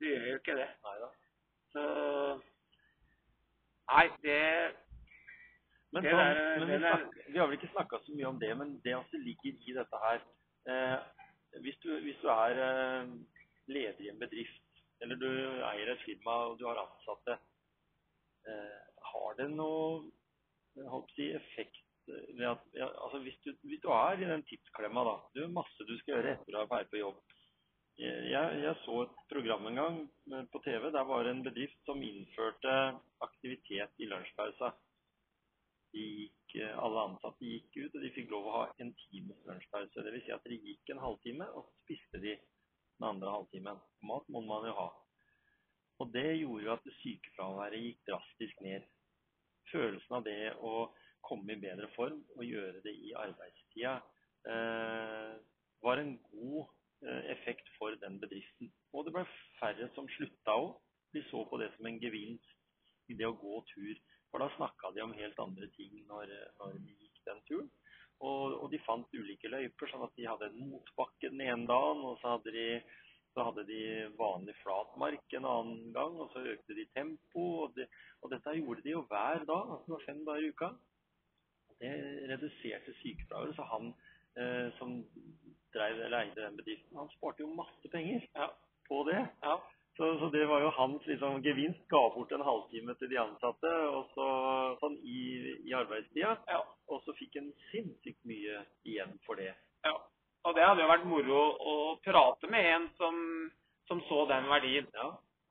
Du 0.00 0.06
gjør 0.08 0.28
jo 0.30 0.38
ikke 0.40 0.58
det. 0.58 0.68
Neida. 0.86 1.10
Så 1.74 1.86
Nei, 3.86 4.08
det 4.22 4.74
Men, 5.92 6.02
Det 6.02 6.12
der, 6.12 6.58
men 6.58 6.68
det 6.68 6.74
vi, 6.74 6.78
snakker, 6.82 7.30
vi 7.32 7.38
har 7.38 7.46
vel 7.46 7.56
ikke 7.56 7.72
snakka 7.72 7.98
så 8.02 8.14
mye 8.16 8.26
om 8.28 8.40
det, 8.40 8.56
men 8.58 8.80
det 8.84 8.96
også 8.96 9.18
ligger 9.22 9.52
i 9.68 9.74
dette 9.76 10.00
her 10.02 10.18
eh, 10.68 10.98
hvis, 11.62 11.76
du, 11.84 12.00
hvis 12.04 12.18
du 12.22 12.28
er 12.28 12.58
eh, 12.64 13.12
leder 13.66 14.02
i 14.04 14.08
en 14.10 14.18
bedrift, 14.18 14.82
eller 15.00 15.16
du 15.16 15.28
eier 15.70 15.92
et 15.92 16.02
firma 16.04 16.34
og 16.50 16.58
du 16.58 16.66
har 16.66 16.82
ansatte, 16.82 17.38
eh, 18.50 18.82
har 19.12 19.38
det 19.38 19.48
noe 19.54 20.10
si, 21.14 21.30
effekt 21.38 21.85
ved 22.08 22.46
at 22.48 22.62
ja, 22.76 22.88
altså 23.04 23.20
hvis, 23.24 23.38
du, 23.44 23.52
hvis 23.66 23.82
du 23.82 23.90
er 23.94 24.20
i 24.20 24.28
den 24.28 24.44
tidsklemma, 24.48 25.04
da 25.08 25.16
Du 25.34 25.42
har 25.42 25.52
masse 25.54 25.88
du 25.88 25.94
skal 25.98 26.16
gjøre 26.16 26.36
etter 26.36 26.54
å 26.54 26.62
være 26.62 26.72
ferdig 26.72 26.92
på 26.92 27.02
jobb. 27.02 27.20
Jeg, 27.96 28.56
jeg 28.60 28.74
så 28.82 28.96
et 29.06 29.20
program 29.30 29.70
en 29.70 29.78
gang 29.80 30.00
eh, 30.04 30.42
på 30.52 30.60
TV. 30.66 30.90
Der 30.92 31.06
var 31.08 31.24
det 31.24 31.32
en 31.32 31.46
bedrift 31.46 31.78
som 31.88 32.02
innførte 32.04 32.74
aktivitet 33.24 34.04
i 34.04 34.10
lunsjpausa. 34.10 34.74
Eh, 35.96 36.74
alle 36.76 37.06
ansatte 37.08 37.44
gikk 37.44 37.72
ut, 37.78 37.96
og 37.96 38.04
de 38.04 38.12
fikk 38.14 38.30
lov 38.32 38.48
å 38.48 38.54
ha 38.58 38.66
en 38.84 38.92
times 39.06 39.40
lunsjpause. 39.48 40.04
Dvs. 40.04 40.26
Si 40.26 40.34
at 40.36 40.44
de 40.48 40.60
gikk 40.60 40.92
en 40.92 41.02
halvtime, 41.02 41.48
og 41.56 41.64
så 41.66 41.82
spiste 41.86 42.20
de 42.22 42.36
den 42.36 43.08
andre 43.08 43.32
halvtimen. 43.32 43.80
Mat 44.08 44.28
må 44.32 44.44
man 44.44 44.68
jo 44.68 44.76
ha. 44.76 44.86
Og 46.00 46.12
det 46.12 46.28
gjorde 46.42 46.64
jo 46.64 46.72
at 46.76 46.88
sykefraværet 47.00 47.84
gikk 47.88 48.04
drastisk 48.10 48.62
ned. 48.64 48.84
Følelsen 49.72 50.18
av 50.18 50.24
det 50.26 50.52
å 50.60 50.72
komme 51.28 51.54
i 51.54 51.60
bedre 51.60 51.88
form 51.96 52.22
og 52.36 52.46
gjøre 52.46 52.82
det 52.84 52.94
i 52.94 53.12
arbeidstida 53.18 53.98
eh, 54.48 55.36
var 55.84 56.02
en 56.02 56.16
god 56.32 56.66
eh, 57.06 57.30
effekt 57.34 57.70
for 57.78 57.94
den 58.02 58.20
bedriften. 58.22 58.72
Og 58.92 59.06
det 59.06 59.14
ble 59.16 59.24
færre 59.60 59.88
som 59.94 60.08
slutta 60.16 60.58
òg. 60.58 60.76
De 61.14 61.22
så 61.30 61.44
på 61.48 61.58
det 61.60 61.70
som 61.76 61.86
en 61.88 62.00
gevinst 62.02 63.10
i 63.10 63.16
det 63.16 63.28
å 63.28 63.38
gå 63.38 63.62
tur. 63.72 63.96
For 64.30 64.42
da 64.42 64.50
snakka 64.56 64.92
de 64.94 65.04
om 65.04 65.14
helt 65.16 65.38
andre 65.40 65.68
ting 65.76 66.00
når, 66.10 66.32
når 66.60 66.78
de 66.82 66.96
gikk 66.96 67.20
den 67.28 67.42
turen. 67.48 67.70
Og, 68.24 68.54
og 68.62 68.70
de 68.72 68.80
fant 68.84 69.16
ulike 69.16 69.50
løyper, 69.52 69.90
sånn 69.90 70.06
at 70.06 70.14
de 70.16 70.28
hadde 70.28 70.48
en 70.48 70.70
motbakke 70.70 71.30
den 71.32 71.42
ene 71.44 71.68
dagen, 71.68 72.00
og 72.08 72.16
så 72.22 72.36
hadde 72.36 72.54
de, 72.54 72.66
så 73.36 73.44
hadde 73.50 73.66
de 73.68 73.80
vanlig 74.16 74.54
flatmark 74.62 75.36
en 75.36 75.48
annen 75.50 75.90
gang, 75.96 76.16
og 76.16 76.32
så 76.32 76.44
økte 76.54 76.76
de 76.78 76.86
tempo. 76.96 77.44
Og, 77.66 77.76
de, 77.76 77.84
og 78.24 78.32
dette 78.32 78.56
gjorde 78.56 78.84
de 78.86 78.94
jo 78.94 79.04
hver 79.10 79.44
dag, 79.44 79.72
altså 79.74 79.84
det 79.84 79.96
var 79.98 80.06
fem 80.08 80.22
dager 80.28 80.46
i 80.48 80.52
uka. 80.54 80.70
Det 81.80 81.92
reduserte 82.30 82.94
sykefraværet, 83.02 83.56
så 83.56 83.62
han 83.72 83.90
eh, 84.36 84.68
som 84.78 84.94
drev 85.74 85.98
eller 86.06 86.18
eide 86.24 86.40
den 86.46 86.56
bedriften, 86.56 86.96
han 86.96 87.10
sparte 87.16 87.42
jo 87.44 87.50
masse 87.54 87.88
penger 87.92 88.22
Ja. 88.34 88.48
på 88.88 89.02
det. 89.10 89.26
Ja. 89.42 89.56
Så, 89.96 90.18
så 90.20 90.28
det 90.32 90.44
var 90.48 90.60
jo 90.60 90.70
hans 90.76 91.04
liksom, 91.06 91.42
gevinst. 91.42 91.80
Ga 91.88 92.00
bort 92.14 92.32
en 92.32 92.44
halvtime 92.44 92.94
til 93.00 93.08
de 93.10 93.18
ansatte 93.20 93.70
og 93.88 94.10
så, 94.14 94.26
sånn 94.80 94.96
i, 95.02 95.20
i 95.68 95.72
arbeidstida. 95.76 96.36
ja. 96.48 96.62
Og 96.88 97.00
så 97.04 97.12
fikk 97.18 97.36
en 97.40 97.52
sinnssykt 97.72 98.24
mye 98.24 98.60
igjen 98.84 99.16
for 99.26 99.34
det. 99.40 99.52
ja. 99.84 99.94
Og 100.46 100.54
det 100.54 100.62
hadde 100.62 100.84
jo 100.84 100.88
vært 100.92 101.06
moro 101.10 101.38
å 101.58 101.72
prate 102.04 102.46
med 102.46 102.64
en 102.70 102.84
som, 102.96 103.16
som 103.88 103.98
så 104.06 104.26
den 104.30 104.44
verdien. 104.46 104.86
Ja, 104.94 105.08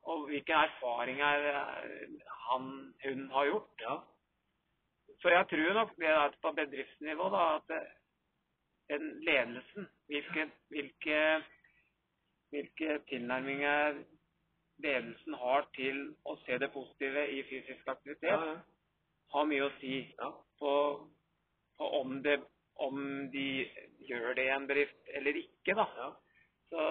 Og 0.07 0.27
hvilke 0.29 0.53
erfaringer 0.55 1.49
han, 2.47 2.93
hun 3.03 3.25
har 3.33 3.45
gjort. 3.49 3.73
ja, 3.81 3.97
Så 5.21 5.31
jeg 5.33 5.47
tror 5.49 5.73
nok 5.79 5.93
det 5.99 6.11
at 6.11 6.35
på 6.41 6.51
bedriftsnivå 6.57 7.29
da, 7.33 7.43
at 7.55 7.75
den 8.89 9.05
ledelsen, 9.25 9.87
hvilke, 10.07 10.49
hvilke, 10.69 11.19
hvilke 12.49 12.99
tilnærminger 13.09 14.03
ledelsen 14.83 15.37
har 15.41 15.67
til 15.75 16.01
å 16.25 16.35
se 16.43 16.57
det 16.61 16.71
positive 16.73 17.27
i 17.31 17.43
fysisk 17.49 17.87
aktivitet, 17.87 18.43
ja, 18.45 18.57
har 19.33 19.47
mye 19.49 19.65
å 19.65 19.71
si 19.79 20.01
ja. 20.19 20.29
på, 20.59 20.73
på 21.77 21.89
om, 22.01 22.19
det, 22.23 22.37
om 22.83 22.99
de 23.33 23.47
gjør 24.09 24.35
det 24.37 24.45
i 24.49 24.53
en 24.53 24.67
bedrift 24.69 25.15
eller 25.17 25.41
ikke. 25.41 25.73
da. 25.73 25.87
ja. 26.01 26.11
Så, 26.69 26.83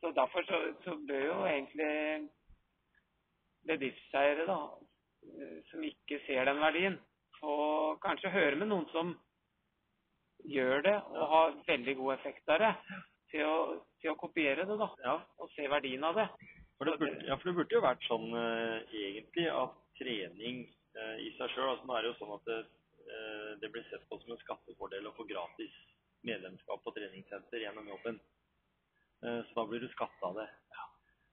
så 0.00 0.12
derfor 0.16 0.46
så, 0.46 0.60
så 0.84 0.96
bør 1.08 1.26
jo 1.26 1.40
egentlig 1.46 1.92
bedriftseiere 3.66 4.46
da, 4.46 4.60
eh, 5.32 5.58
som 5.70 5.84
ikke 5.86 6.18
ser 6.26 6.46
den 6.50 6.60
verdien, 6.62 6.98
få 7.42 7.54
kanskje 8.02 8.32
høre 8.32 8.58
med 8.60 8.70
noen 8.70 8.88
som 8.94 9.12
gjør 10.48 10.82
det 10.86 10.96
og 11.12 11.24
har 11.34 11.56
veldig 11.68 11.94
god 12.00 12.14
effekt 12.16 12.50
av 12.50 12.62
det, 12.62 12.72
til 13.32 13.46
å, 13.46 13.56
til 14.02 14.12
å 14.12 14.18
kopiere 14.20 14.66
det 14.68 14.76
da, 14.78 14.88
ja. 15.04 15.14
og 15.38 15.50
se 15.54 15.68
verdien 15.70 16.04
av 16.04 16.18
det. 16.18 16.26
For 16.76 16.88
det 16.88 16.98
burde, 16.98 17.26
ja, 17.28 17.36
for 17.38 17.50
det 17.50 17.56
burde 17.60 17.76
jo 17.76 17.84
vært 17.84 18.06
sånn 18.08 18.28
eh, 18.34 18.94
egentlig 19.04 19.46
at 19.52 19.76
trening 20.00 20.64
eh, 20.98 21.18
i 21.22 21.30
seg 21.38 21.52
sjøl 21.54 21.68
altså 21.70 21.86
Nå 21.86 21.94
er 21.96 22.04
det 22.04 22.10
jo 22.10 22.18
sånn 22.18 22.34
at 22.34 22.48
det, 22.48 22.58
eh, 23.06 23.50
det 23.62 23.70
blir 23.74 23.86
sett 23.90 24.04
på 24.10 24.18
som 24.22 24.34
en 24.34 24.42
skattefordel 24.42 25.06
å 25.06 25.14
få 25.14 25.26
gratis 25.28 25.76
medlemskap 26.26 26.82
på 26.82 26.94
treningssenter 26.96 27.62
gjennom 27.62 27.88
jobben. 27.94 28.18
Eh, 29.22 29.40
så 29.46 29.58
da 29.60 29.66
blir 29.70 29.82
du 29.82 29.88
skatta 29.94 30.32
av 30.32 30.40
det. 30.40 30.48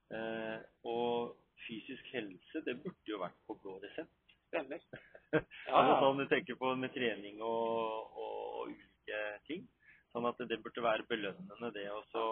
Eh, 0.10 0.58
og 0.90 1.36
fysisk 1.68 2.14
helse, 2.14 2.64
det 2.66 2.78
burde 2.84 3.12
jo 3.12 3.22
vært 3.22 3.38
på 3.48 3.58
blå 3.62 3.78
resept. 3.84 4.14
Stemmer. 4.50 4.86
Ja, 5.70 5.82
sånn 6.02 6.18
du 6.18 6.26
tenker 6.26 6.58
på 6.58 6.72
med 6.74 6.90
trening 6.96 7.38
og, 7.46 8.16
og 8.18 8.72
ulike 8.72 9.20
ting. 9.46 9.68
Sånn 10.10 10.26
at 10.26 10.40
det 10.50 10.58
burde 10.64 10.82
være 10.82 11.06
belønnende 11.06 11.70
det 11.76 11.86
også. 11.94 12.24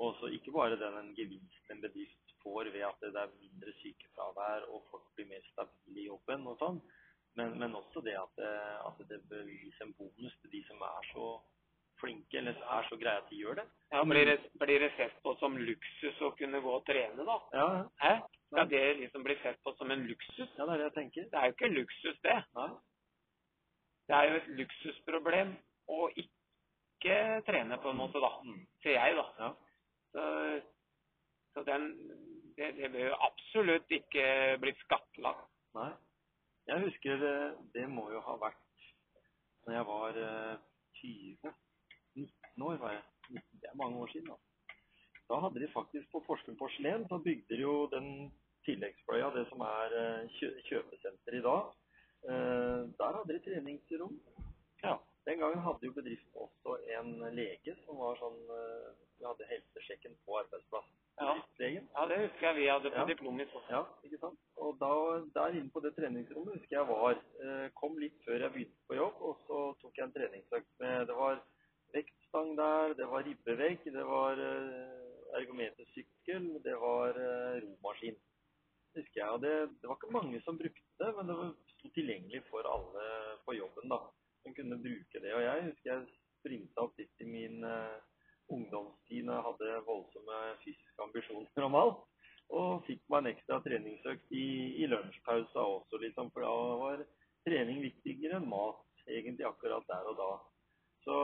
Og 0.00 0.16
så 0.16 0.30
ikke 0.32 0.54
bare 0.54 0.78
den 0.80 0.96
en 0.96 1.10
gevinsten 1.12 1.74
en 1.76 1.82
bedrift 1.84 2.32
får 2.42 2.70
ved 2.72 2.84
at 2.86 3.04
det 3.04 3.12
er 3.20 3.34
mindre 3.36 3.72
sykefravær 3.80 4.66
og 4.72 4.86
folk 4.90 5.04
blir 5.16 5.28
mer 5.30 5.44
stabile 5.52 6.00
i 6.00 6.06
jobben 6.08 6.46
og 6.50 6.58
sånn, 6.62 6.80
men, 7.38 7.54
men 7.60 7.76
også 7.78 8.02
det 8.04 8.16
at, 8.18 8.32
det 8.40 8.50
at 8.88 9.02
det 9.10 9.20
bør 9.30 9.46
gis 9.48 9.78
en 9.84 9.94
bonus 9.98 10.34
til 10.40 10.52
de 10.56 10.62
som 10.68 10.82
er 10.88 11.10
så 11.12 11.28
flinke 12.02 12.38
eller 12.38 12.58
er 12.76 12.86
så 12.88 12.98
greie 13.00 13.22
at 13.22 13.30
de 13.30 13.40
gjør 13.40 13.58
det. 13.60 13.64
Ja, 13.94 14.02
blir, 14.08 14.28
det, 14.28 14.36
blir 14.60 14.82
det 14.82 14.92
sett 14.98 15.14
på 15.24 15.34
som 15.40 15.56
luksus 15.56 16.22
å 16.26 16.32
kunne 16.38 16.60
gå 16.64 16.76
og 16.76 16.84
trene, 16.88 17.26
da? 17.28 17.38
Ja, 17.56 17.66
Hæ? 18.02 18.14
Skal 18.52 18.68
det 18.68 18.82
liksom 18.98 19.24
bli 19.24 19.36
sett 19.40 19.60
på 19.64 19.72
som 19.78 19.90
en 19.90 20.04
luksus? 20.08 20.50
ja 20.58 20.66
det 20.66 20.74
er 20.74 20.82
det 20.82 20.88
jeg 20.90 20.96
tenker. 20.98 21.28
Det 21.32 21.38
er 21.40 21.46
jo 21.48 21.56
ikke 21.56 21.72
luksus, 21.72 22.18
det. 22.26 22.38
Nei. 22.58 22.68
Det 24.08 24.16
er 24.18 24.28
jo 24.28 24.38
et 24.40 24.50
luksusproblem 24.58 25.54
å 25.94 26.08
ikke 26.24 27.18
trene, 27.46 27.78
på 27.80 27.92
en 27.92 28.00
måte, 28.02 28.20
da. 28.20 28.32
Mm. 28.44 28.60
Ser 28.84 28.98
jeg, 28.98 29.16
da. 29.16 29.26
Ja. 29.38 29.52
Så, 30.12 30.26
så 31.54 31.64
den 31.70 31.88
det, 32.56 32.74
det 32.76 32.90
bør 32.92 33.06
jo 33.06 33.20
absolutt 33.28 33.94
ikke 33.96 34.26
blitt 34.60 34.80
skattlagt. 34.84 35.48
Nei. 35.78 35.92
Jeg 36.68 36.84
husker 36.84 37.16
det, 37.18 37.36
det 37.74 37.88
må 37.90 38.10
jo 38.12 38.20
ha 38.22 38.36
vært 38.38 38.60
når 39.66 39.74
jeg 39.74 39.86
var 39.86 40.18
eh, 40.18 40.58
20 41.00 41.52
19 42.62 42.70
år 42.70 42.80
var 42.86 42.92
jeg. 42.96 43.02
Det 43.60 43.68
er 43.70 43.76
mange 43.82 43.98
år 43.98 44.06
siden, 44.12 44.28
da. 44.30 44.36
Da 45.30 45.38
hadde 45.40 45.60
de 45.62 45.68
faktisk 45.72 46.10
på 46.12 46.20
Porsgrunn 46.26 46.58
porselen, 46.60 47.06
så 47.08 47.18
bygde 47.24 47.56
de 47.56 47.62
jo 47.62 47.86
den 47.92 48.08
tilleggsbløya, 48.66 49.30
det 49.34 49.46
som 49.50 49.62
er 49.66 49.94
eh, 50.00 50.26
kjø 50.38 50.50
kjøpesenter 50.68 51.38
i 51.38 51.44
dag. 51.46 51.70
Eh, 52.28 52.82
der 52.98 53.16
hadde 53.18 53.32
de 53.38 53.40
treningsrom. 53.46 54.18
Ja, 54.84 54.98
Den 55.26 55.38
gangen 55.38 55.62
hadde 55.62 55.86
jo 55.86 55.92
bedriften 55.94 56.34
også 56.34 56.76
en 56.98 57.12
lege 57.36 57.76
som 57.84 57.98
var 58.02 58.16
sånn 58.18 58.38
eh, 58.50 58.88
Vi 59.20 59.26
hadde 59.28 59.46
helsesjekken 59.46 60.16
på 60.26 60.34
arbeidsplassen. 60.40 60.96
Ja. 61.22 61.34
Ja, 61.62 62.06
det 62.10 62.16
husker 62.24 62.46
jeg 62.48 62.56
vi 62.56 62.66
hadde 62.66 62.90
på 62.90 62.98
Ja. 62.98 63.04
diplomet. 63.06 63.52
Ja, 63.70 63.84
ikke 64.02 64.18
sant? 64.18 64.38
Og 64.56 64.78
da, 64.80 64.88
der 65.36 65.54
inne 65.54 65.70
på 65.70 65.80
det 65.84 65.92
treningsrommet 65.94 66.56
husker 66.58 66.76
jeg 66.80 66.88
var. 66.88 67.20
Kom 67.78 67.98
litt 68.02 68.18
før 68.26 68.40
jeg 68.42 68.52
begynte 68.56 68.88
på 68.88 68.96
jobb, 68.98 69.20
og 69.22 69.36
så 69.46 69.60
tok 69.82 69.94
jeg 70.00 70.04
en 70.08 70.14
treningsøkt 70.16 70.72
med 70.80 71.06
Det 71.06 71.14
var 71.14 71.38
vektstang 71.94 72.54
der, 72.58 72.94
det 72.98 73.08
var 73.10 73.24
ribbevegg, 73.26 73.84
det 73.96 74.04
var 74.08 74.40
eh, 74.40 75.02
ergometersykkel, 75.40 76.48
det 76.64 76.76
var 76.80 77.18
eh, 77.20 77.60
romaskin. 77.64 78.18
Husker 78.96 79.20
jeg. 79.20 79.28
Og 79.28 79.40
det, 79.40 79.54
det 79.80 79.88
var 79.88 79.96
ikke 79.96 80.16
mange 80.16 80.40
som 80.44 80.58
brukte 80.60 80.98
det, 81.00 81.12
men 81.16 81.30
det 81.30 81.36
sto 81.76 81.92
tilgjengelig 81.96 82.42
for 82.50 82.66
alle 82.68 83.06
på 83.46 83.56
jobben, 83.56 83.88
da. 83.92 84.00
Som 84.42 84.56
kunne 84.56 84.80
bruke 84.82 85.22
det. 85.22 85.32
Og 85.32 85.44
jeg 85.44 85.68
husker 85.68 85.92
jeg 85.92 86.08
sprinta 86.42 86.88
litt 86.98 87.22
i 87.24 87.28
min 87.28 87.64
eh, 87.64 87.98
ungdomstid 88.52 89.24
når 89.24 89.38
jeg 89.38 89.46
hadde 89.48 89.84
voldsomme 89.86 90.40
fysiske 90.64 91.06
ambisjoner 91.06 91.68
om 91.68 91.78
alt. 91.78 92.00
Og 92.52 92.82
fikk 92.84 93.00
meg 93.08 93.22
en 93.22 93.30
ekstra 93.32 93.60
treningsøkt 93.64 94.34
i, 94.36 94.46
i 94.82 94.88
lunsjpausa 94.90 95.62
også, 95.78 96.00
liksom. 96.02 96.32
For 96.34 96.44
da 96.44 96.52
var 96.82 97.04
trening 97.46 97.80
viktigere 97.86 98.40
enn 98.40 98.50
mat, 98.50 98.82
egentlig 99.08 99.46
akkurat 99.48 99.86
der 99.88 100.10
og 100.10 100.18
da. 100.20 100.32
Så 101.06 101.16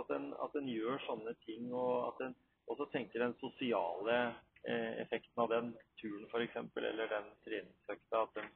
at, 0.00 0.10
en, 0.14 0.30
at 0.44 0.56
en 0.58 0.70
gjør 0.70 1.00
sånne 1.06 1.34
ting, 1.44 1.68
og 1.74 2.08
at 2.12 2.28
en 2.28 2.36
også 2.68 2.88
tenker 2.92 3.22
den 3.24 3.34
sosiale 3.40 4.16
eh, 4.68 4.98
effekten 5.02 5.44
av 5.44 5.52
den 5.52 5.70
turen 6.00 6.26
f.eks., 6.28 6.58
eller 6.76 7.12
den 7.12 7.30
treningsøkta, 7.46 8.24
at 8.24 8.42
en, 8.42 8.50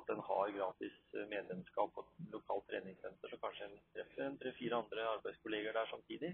at 0.00 0.12
en 0.12 0.22
har 0.28 0.52
gratis 0.58 0.98
eh, 1.16 1.26
medlemskap 1.32 1.94
på 1.94 2.04
et 2.04 2.36
lokalt 2.36 2.68
treningssenter, 2.70 3.32
så 3.32 3.40
kanskje 3.42 3.70
en 3.70 3.80
treffer 3.94 4.28
en 4.28 4.38
tre-fire 4.42 4.82
andre 4.82 5.08
arbeidskolleger 5.16 5.76
der 5.76 5.90
samtidig. 5.92 6.32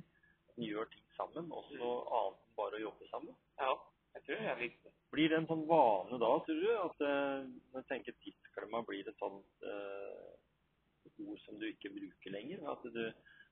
At 0.51 0.59
en 0.59 0.69
gjør 0.69 0.91
ting 0.93 1.09
sammen, 1.17 1.49
også 1.63 1.95
annet 2.21 2.45
enn 2.45 2.57
bare 2.61 2.79
å 2.79 2.85
jobbe 2.87 3.11
sammen. 3.11 3.37
Ja, 3.61 3.73
jeg 4.13 4.27
tror 4.27 4.43
det 4.43 4.51
er 4.53 4.61
viktig. 4.61 4.95
Blir 5.13 5.33
det 5.33 5.39
en 5.41 5.49
sånn 5.49 5.67
vane 5.69 6.19
da, 6.21 6.33
tror 6.45 6.63
du? 6.65 6.71
At 6.85 7.05
eh, 7.09 7.51
når 7.73 7.83
jeg 7.83 7.91
tenker 7.91 8.21
tidsklemma 8.25 8.85
blir 8.89 9.09
et 9.09 9.21
sånt 9.21 9.69
eh, 9.69 10.33
ord 11.23 11.41
som 11.45 11.59
du 11.61 11.67
ikke 11.69 11.93
bruker 11.95 12.35
lenger? 12.35 12.65
At 12.73 12.85
du, 12.95 13.05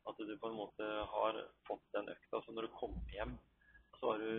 at 0.08 0.18
du 0.18 0.32
på 0.40 0.48
en 0.48 0.58
måte 0.58 0.88
har 1.12 1.38
fått 1.68 1.84
den 1.96 2.08
økta, 2.12 2.40
så 2.40 2.54
når 2.54 2.68
du 2.68 2.76
kommer 2.80 3.14
hjem, 3.14 3.36
så 3.98 4.12
har 4.12 4.22
du 4.24 4.32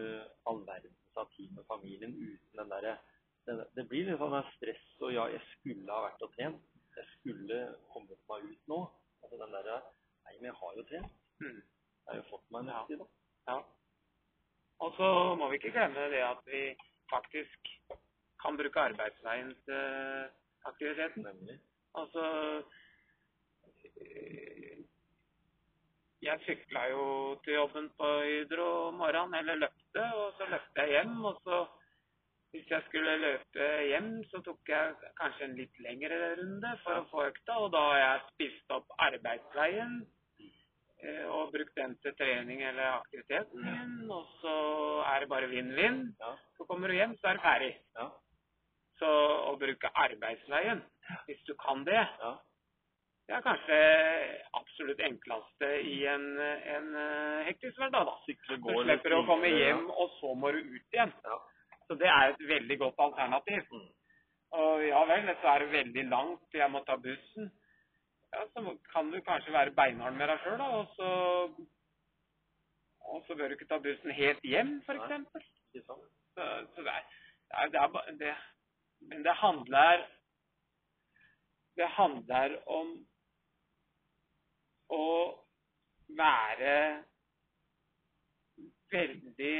all 0.50 0.64
verdens 0.66 1.20
av 1.22 1.30
tid 1.36 1.52
med 1.54 1.68
familien 1.70 2.16
uten 2.18 2.62
den 2.62 2.72
derre 2.72 2.98
det, 3.46 3.86
blir 3.90 4.06
litt 4.08 4.20
sånn 4.22 4.38
stress 4.56 4.84
og 5.02 5.14
ja, 5.16 5.26
jeg 5.34 5.42
skulle 5.56 5.90
ha 5.90 6.06
vært 6.06 6.26
og 6.26 6.34
trent. 6.36 6.62
Jeg 6.98 7.08
skulle 7.16 7.60
kommet 7.94 8.20
meg 8.30 8.46
ut 8.46 8.70
nå. 8.70 8.80
Altså 9.24 9.40
den 9.42 9.56
derre 9.56 9.78
Nei, 10.22 10.36
men 10.38 10.52
jeg 10.52 10.58
har 10.60 10.76
jo 10.78 10.84
trent. 10.90 11.16
Mm. 11.42 11.62
Jeg 11.62 12.10
har 12.12 12.20
jo 12.20 12.28
fått 12.30 12.52
meg 12.54 12.62
en 12.62 12.70
ja. 12.70 12.98
da. 13.00 13.08
Ja. 13.50 13.56
Og 14.86 14.94
så 14.98 15.08
må 15.40 15.50
vi 15.50 15.58
ikke 15.58 15.74
glemme 15.74 16.04
det 16.14 16.22
at 16.26 16.46
vi 16.46 16.62
faktisk 17.10 17.72
kan 18.42 18.58
bruke 18.58 18.86
arbeidsveien 18.92 19.50
til 19.66 20.30
aktiviteten. 20.70 21.26
Nemlig. 21.26 21.58
Altså 21.98 22.24
eh, 23.66 24.61
Jeg 26.22 26.38
sykla 26.46 26.84
jo 26.92 27.04
til 27.42 27.56
jobben 27.56 27.88
på 27.98 28.08
Hydro 28.22 28.66
om 28.88 29.00
morgenen, 29.02 29.40
eller 29.40 29.56
løpte, 29.64 30.04
og 30.22 30.36
så 30.38 30.46
løpte 30.52 30.84
jeg 30.84 30.92
hjem. 30.94 31.16
Og 31.26 31.40
så, 31.42 31.62
hvis 32.54 32.68
jeg 32.70 32.84
skulle 32.88 33.16
løpe 33.18 33.70
hjem, 33.88 34.10
så 34.30 34.42
tok 34.46 34.70
jeg 34.70 35.12
kanskje 35.18 35.48
en 35.48 35.56
litt 35.58 35.80
lengre 35.82 36.20
runde 36.38 36.74
for 36.84 37.00
å 37.00 37.08
få 37.10 37.24
økta, 37.32 37.56
og 37.64 37.72
da 37.74 37.82
har 37.88 38.02
jeg 38.04 38.26
spist 38.28 38.76
opp 38.78 38.94
arbeidsveien 39.08 39.96
eh, 41.02 41.26
og 41.26 41.56
brukt 41.56 41.74
den 41.82 41.98
til 42.06 42.14
trening 42.22 42.62
eller 42.70 43.00
aktiviteten 43.00 43.66
min, 43.66 43.98
og 44.14 44.30
så 44.44 44.56
er 45.16 45.26
det 45.26 45.32
bare 45.34 45.50
vinn-vinn. 45.50 46.04
Så 46.60 46.70
kommer 46.70 46.94
du 46.94 47.00
hjem, 47.00 47.18
så 47.18 47.32
er 47.32 47.40
det 47.42 47.46
ferdig. 47.48 47.74
Så 49.02 49.10
å 49.50 49.58
bruke 49.58 49.90
arbeidsveien, 50.06 50.86
hvis 51.26 51.42
du 51.50 51.56
kan 51.66 51.82
det. 51.90 52.06
Det 53.28 53.38
er 53.38 53.44
kanskje 53.46 53.78
absolutt 54.60 55.02
enkleste 55.06 55.70
i 55.88 55.98
en, 56.10 56.26
en 56.76 56.88
eh, 57.00 57.46
hektisk 57.48 57.78
hverdag, 57.80 58.10
da. 58.10 58.16
Du 58.28 58.70
slipper 58.84 59.16
å 59.16 59.24
komme 59.30 59.52
hjem, 59.54 59.86
og 59.92 60.12
så 60.18 60.34
må 60.36 60.52
du 60.52 60.60
ut 60.60 60.96
igjen. 60.96 61.14
Ja. 61.26 61.38
Så 61.88 61.98
det 62.02 62.10
er 62.12 62.32
et 62.32 62.46
veldig 62.50 62.78
godt 62.82 63.04
alternativ. 63.06 63.68
Mm. 63.72 63.90
Og 64.60 64.84
ja 64.84 65.02
vel, 65.08 65.32
så 65.42 65.54
er 65.54 65.64
det 65.64 65.74
veldig 65.78 66.06
langt, 66.12 66.48
jeg 66.54 66.72
må 66.72 66.82
ta 66.88 66.98
bussen. 67.00 67.52
Ja, 68.32 68.46
så 68.54 68.76
kan 68.94 69.12
du 69.12 69.20
kanskje 69.24 69.54
være 69.54 69.76
beinhard 69.76 70.16
med 70.16 70.32
deg 70.32 70.44
sjøl, 70.44 70.58
da, 70.60 70.68
og 70.80 70.92
så 70.96 71.10
Og 73.12 73.24
så 73.28 73.36
bør 73.36 73.48
du 73.50 73.56
ikke 73.56 73.68
ta 73.68 73.80
bussen 73.84 74.12
helt 74.16 74.44
hjem, 74.48 74.78
f.eks. 74.88 75.46
Så, 75.86 75.96
så 76.36 76.84
det, 76.84 76.92
er, 76.92 77.06
det, 77.52 77.56
er, 77.60 77.72
det 77.72 77.80
er 77.82 78.18
det 78.20 78.36
Men 79.10 79.24
det 79.24 79.36
handler 79.36 80.06
Det 81.76 81.88
handler 81.88 82.58
om 82.68 82.94
å 84.92 85.08
være 86.18 86.76
veldig 88.92 89.58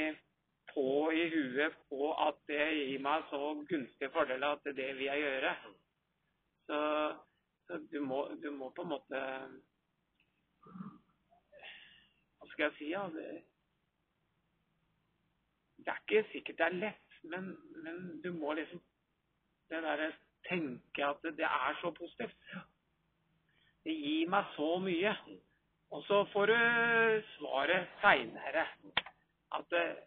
på 0.72 0.88
i 1.12 1.24
huet 1.32 1.76
på 1.88 2.10
at 2.26 2.40
det 2.48 2.64
gir 2.76 3.04
meg 3.04 3.24
så 3.30 3.40
gunstige 3.68 4.10
fordeler 4.12 4.56
at 4.56 4.64
det 4.76 4.88
vil 4.96 5.06
jeg 5.06 5.24
gjøre. 5.24 5.52
Så, 6.66 6.80
så 7.66 7.78
du, 7.92 8.00
må, 8.00 8.24
du 8.42 8.50
må 8.56 8.70
på 8.76 8.84
en 8.84 8.92
måte 8.92 9.22
Hva 12.38 12.48
skal 12.52 12.68
jeg 12.68 12.76
si? 12.78 12.90
Ja? 12.92 13.02
Det, 13.12 13.26
det 15.82 15.92
er 15.92 16.02
ikke 16.04 16.28
sikkert 16.32 16.58
det 16.60 16.68
er 16.68 16.80
lett, 16.84 17.18
men, 17.22 17.52
men 17.84 18.02
du 18.24 18.30
må 18.36 18.54
liksom 18.58 18.82
det 19.72 19.80
derre 19.82 20.12
tenke 20.48 21.06
at 21.06 21.22
det 21.24 21.48
er 21.48 21.78
så 21.80 21.90
positivt. 21.96 22.36
Det 23.84 23.94
gir 23.96 24.28
meg 24.30 24.44
så 24.56 24.76
mye. 24.82 25.12
Og 25.92 26.04
så 26.06 26.22
får 26.32 26.46
du 26.52 26.56
svaret 27.36 27.88
seinere. 28.00 28.64
At 29.52 29.74
eh, 29.76 30.00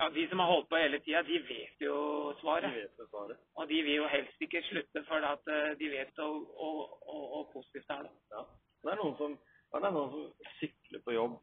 ja, 0.00 0.08
de 0.10 0.24
som 0.30 0.40
har 0.42 0.50
holdt 0.50 0.68
på 0.72 0.80
hele 0.80 0.98
tida, 1.04 1.22
de 1.22 1.38
vet 1.46 1.84
jo 1.84 1.96
De 2.32 2.40
svaret. 2.40 2.72
vet 2.74 3.08
svaret. 3.10 3.38
Og 3.54 3.68
de 3.70 3.82
vil 3.86 4.00
jo 4.00 4.08
helst 4.10 4.40
ikke 4.42 4.62
slutte 4.70 5.04
for 5.08 5.22
at 5.28 5.46
eh, 5.54 5.76
de 5.78 5.90
vet 5.92 6.10
hvor 6.18 7.44
positivt 7.52 7.86
det 7.88 7.98
er. 8.00 8.08
Ja. 8.34 8.42
Det 8.84 8.92
er 8.92 9.00
noen 9.00 9.14
som, 9.20 9.36
det 9.72 9.84
er 9.84 9.94
noen 9.94 10.10
som 10.16 10.50
sykler 10.58 11.04
på 11.06 11.14
jobb 11.14 11.38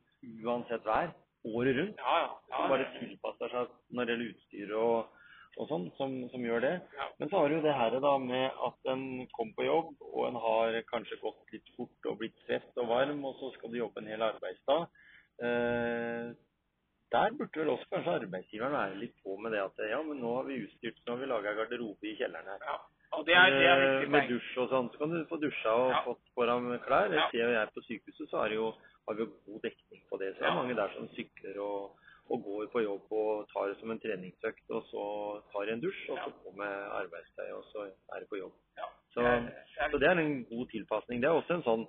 uansett 0.45 0.85
vær, 0.85 1.13
året 1.47 1.77
rundt. 1.79 1.97
Ja, 2.03 2.17
ja. 2.25 2.35
Som 2.57 2.69
bare 2.75 2.89
tilpasser 2.99 3.55
seg 3.55 3.71
når 3.95 4.05
det 4.09 4.13
gjelder 4.17 4.33
utstyr 4.35 4.75
og, 4.77 5.20
og 5.59 5.67
sånn, 5.67 5.87
som, 5.97 6.13
som 6.31 6.45
gjør 6.45 6.61
det. 6.63 6.73
Ja. 6.97 7.07
Men 7.19 7.29
så 7.31 7.41
har 7.41 7.49
du 7.51 7.57
det 7.61 7.73
her 7.75 7.97
da 8.03 8.13
med 8.23 8.61
at 8.67 8.91
en 8.93 9.03
kom 9.35 9.51
på 9.57 9.65
jobb, 9.67 9.89
og 10.13 10.27
en 10.29 10.39
har 10.39 10.77
kanskje 10.91 11.19
gått 11.21 11.51
litt 11.53 11.73
fort 11.75 12.07
og 12.11 12.21
blitt 12.21 12.37
svett 12.45 12.71
og 12.79 12.87
varm, 12.87 13.19
og 13.27 13.35
så 13.41 13.51
skal 13.57 13.73
du 13.73 13.81
jobbe 13.81 13.99
en 14.03 14.07
hel 14.13 14.23
arbeidsdag. 14.29 14.87
Eh, 15.43 16.31
der 17.11 17.33
burde 17.35 17.59
vel 17.59 17.73
også 17.73 17.89
kanskje 17.91 18.13
arbeidsgiveren 18.21 18.71
være 18.77 18.99
litt 19.01 19.17
på 19.25 19.35
med 19.41 19.51
det 19.51 19.59
at 19.65 19.81
ja, 19.91 19.99
men 20.07 20.21
nå 20.23 20.31
har 20.37 20.45
vi 20.47 20.61
utstyrt, 20.63 21.01
nå 21.05 21.15
har 21.17 21.19
vi 21.19 21.27
laga 21.33 21.55
garderobe 21.59 22.07
i 22.07 22.15
kjelleren 22.19 22.47
her. 22.53 22.65
ja. 22.71 22.79
Og 23.11 23.25
det 23.27 23.35
er, 23.35 23.49
det 23.51 23.65
er 23.67 23.81
Eh, 23.81 23.89
viktig 23.91 24.11
med 24.13 24.29
dusj 24.31 24.51
og 24.63 24.69
sånn, 24.71 24.85
så 24.93 24.99
kan 25.01 25.11
du 25.11 25.25
få 25.27 25.35
dusja 25.41 25.71
og 25.75 25.89
Ja. 25.91 25.97
fått 26.05 26.21
deg 26.31 26.85
klær. 26.85 27.11
Ja. 27.11 27.25
ser 27.31 27.49
jeg 27.51 27.73
på 27.75 27.81
sykehuset, 27.83 28.29
så 28.29 28.37
har, 28.39 28.49
jo, 28.55 28.69
har 29.07 29.15
vi 29.17 29.25
jo 29.25 29.33
god 29.47 29.61
dekning 29.67 30.01
på 30.09 30.17
det. 30.21 30.29
Så 30.35 30.39
det 30.39 30.47
er 30.47 30.55
mange 30.55 30.75
der 30.79 30.93
som 30.95 31.09
sykler 31.09 31.59
og, 31.59 31.97
og 32.29 32.43
går 32.45 32.67
på 32.71 32.81
jobb 32.83 33.11
og 33.11 33.47
tar 33.51 33.67
det 33.71 33.77
som 33.79 33.91
en 33.91 33.99
treningsøkt, 33.99 34.69
og 34.71 34.83
så 34.91 35.03
tar 35.51 35.71
en 35.73 35.81
dusj, 35.83 36.03
og 36.13 36.17
så 36.23 36.31
på 36.43 36.53
med 36.55 36.75
arbeidstøy, 37.01 37.49
og 37.57 37.63
så 37.73 37.87
er 38.15 38.19
det 38.23 38.29
på 38.29 38.37
jobb. 38.39 38.53
Så, 39.11 39.21
så 39.91 39.97
det 39.99 40.07
er 40.07 40.19
en 40.21 40.45
god 40.47 40.67
tilpasning. 40.71 41.19
Det 41.21 41.27
er 41.27 41.35
også 41.35 41.57
en 41.57 41.65
sånn 41.65 41.81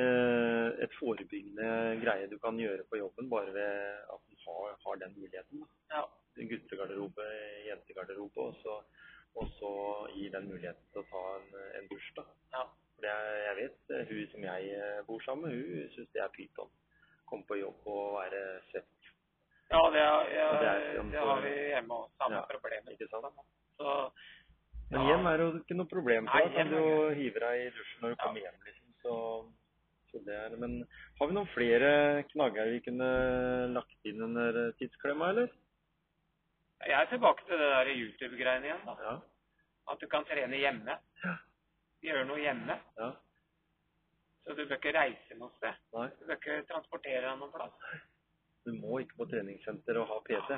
eh, 0.00 0.68
et 0.86 0.94
forebyggende 0.96 1.66
greie 2.00 2.28
du 2.30 2.38
kan 2.40 2.56
gjøre 2.56 2.86
på 2.88 2.96
jobben 3.02 3.28
bare 3.28 3.52
ved 3.52 3.98
at 4.14 4.22
du 4.30 4.36
har, 4.46 4.78
har 4.86 4.96
den 5.02 5.12
muligheten. 5.18 5.66
Ja. 5.92 6.06
Guttegarderobe, 6.36 7.26
jentegarderobe, 7.68 8.40
og 8.48 8.56
så, 8.62 8.78
og 9.36 9.50
så 9.58 9.72
gir 10.16 10.32
den 10.32 10.48
muligheten 10.48 10.86
til 10.94 11.02
å 11.02 11.08
ta 11.12 11.24
en, 11.42 11.52
en 11.82 11.90
dusj. 11.92 12.08
da. 12.16 12.24
Ja. 12.56 12.64
For 12.96 13.08
jeg, 13.10 13.56
vet 13.60 14.08
hun 14.08 14.26
som 14.32 14.48
jeg 14.48 14.72
eh, 14.78 14.98
bor 15.10 15.20
sammen 15.28 15.50
med, 15.52 15.60
hun 15.60 15.92
syns 15.98 16.10
det 16.16 16.24
er 16.24 16.32
pyton. 16.32 16.72
Komme 17.28 17.44
på 17.48 17.60
jobb 17.60 17.84
og 17.88 18.16
være 18.16 18.42
svett. 18.70 18.88
Ja, 19.72 19.80
det, 19.92 20.00
er, 20.00 20.32
ja, 20.36 20.48
Og 20.52 20.58
det 20.60 20.68
er 20.72 20.80
det, 20.86 20.96
sånn 20.96 21.12
for- 21.12 21.28
har 21.34 21.44
vi 21.44 21.52
hjemme 21.72 21.96
òg. 22.00 22.08
Samme 22.20 22.40
Ja, 22.40 22.46
problemet. 22.48 22.96
Ikke 22.96 23.08
sant? 23.12 23.44
Så 23.76 23.92
Men 25.22 25.32
er 25.32 25.40
er 25.40 25.44
jo 25.46 25.62
ikke 25.62 25.78
noe 25.78 25.90
problem. 25.90 26.28
For 26.28 26.38
Da 26.38 26.54
kan 26.56 26.70
du 26.72 26.76
jo 26.78 27.08
hive 27.16 27.42
deg 27.44 27.64
i 27.66 27.72
dusjen 27.78 28.04
når 28.04 28.14
du 28.14 28.20
kommer 28.22 28.40
hjem. 28.44 28.60
liksom. 28.66 28.86
Så, 29.02 29.16
så 30.10 30.22
det 30.26 30.36
er, 30.38 30.56
Men 30.60 30.76
har 31.18 31.26
vi 31.30 31.34
noen 31.38 31.50
flere 31.54 31.90
knagger 32.32 32.70
vi 32.74 32.80
kunne 32.86 33.10
lagt 33.74 34.08
inn 34.10 34.22
under 34.22 34.62
tidsklemma, 34.78 35.32
eller? 35.34 35.50
jeg 36.82 36.98
er 36.98 37.06
tilbake 37.12 37.44
til 37.46 37.60
det 37.60 37.68
der 37.70 37.88
YouTube-greiene 37.94 38.66
igjen. 38.66 38.86
da. 38.86 38.94
Ja. 39.06 39.18
At 39.92 40.00
du 40.00 40.06
kan 40.10 40.24
trene 40.26 40.58
hjemme. 40.58 40.96
Ja. 41.24 41.34
Gjøre 42.02 42.24
noe 42.26 42.40
hjemme. 42.42 42.78
ja. 42.98 43.12
Så 44.42 44.56
du 44.58 44.64
bør 44.66 44.74
ikke 44.80 44.92
reise 44.96 45.36
noe 45.38 45.52
sted. 45.56 45.76
Nei. 45.94 46.08
Du 46.18 46.26
bør 46.26 46.38
ikke 46.40 46.56
transportere 46.70 47.20
deg 47.22 47.38
noen 47.38 47.52
plass. 47.54 47.76
Du 48.66 48.72
må 48.74 48.98
ikke 49.02 49.20
på 49.20 49.28
treningssenter 49.30 49.98
og 50.00 50.08
ha 50.10 50.18
PT. 50.26 50.56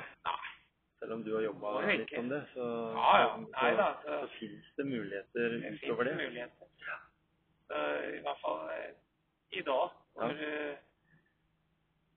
Selv 1.05 1.13
om 1.19 1.23
du 1.23 1.35
har 1.35 1.43
jobba 1.45 1.71
litt 1.85 2.13
om 2.17 2.29
det, 2.31 2.39
så, 2.55 2.63
Ja, 2.97 3.09
ja. 3.21 3.37
Nei 3.37 3.75
da, 3.77 3.91
så, 4.01 4.15
så- 4.25 4.29
finnes 4.39 4.71
det 4.77 4.85
muligheter 4.89 5.49
Det 5.61 5.73
utover 5.75 6.03
det. 6.09 6.15
muligheter. 6.17 6.67
Så 7.67 7.81
I 8.17 8.21
hvert 8.25 8.39
fall 8.41 8.69
eh, 8.73 8.93
i 9.51 9.61
dag, 9.61 9.89
hvor, 10.15 10.23
Ja. 10.25 10.33
du, 10.33 10.75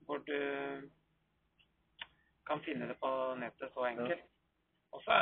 hvor 0.07 0.19
du 0.25 0.89
kan 2.47 2.61
finne 2.65 2.89
det 2.89 2.97
på 3.01 3.11
nettet 3.37 3.73
så 3.75 3.85
enkelt. 3.91 4.23
Og 4.93 5.03
så 5.05 5.13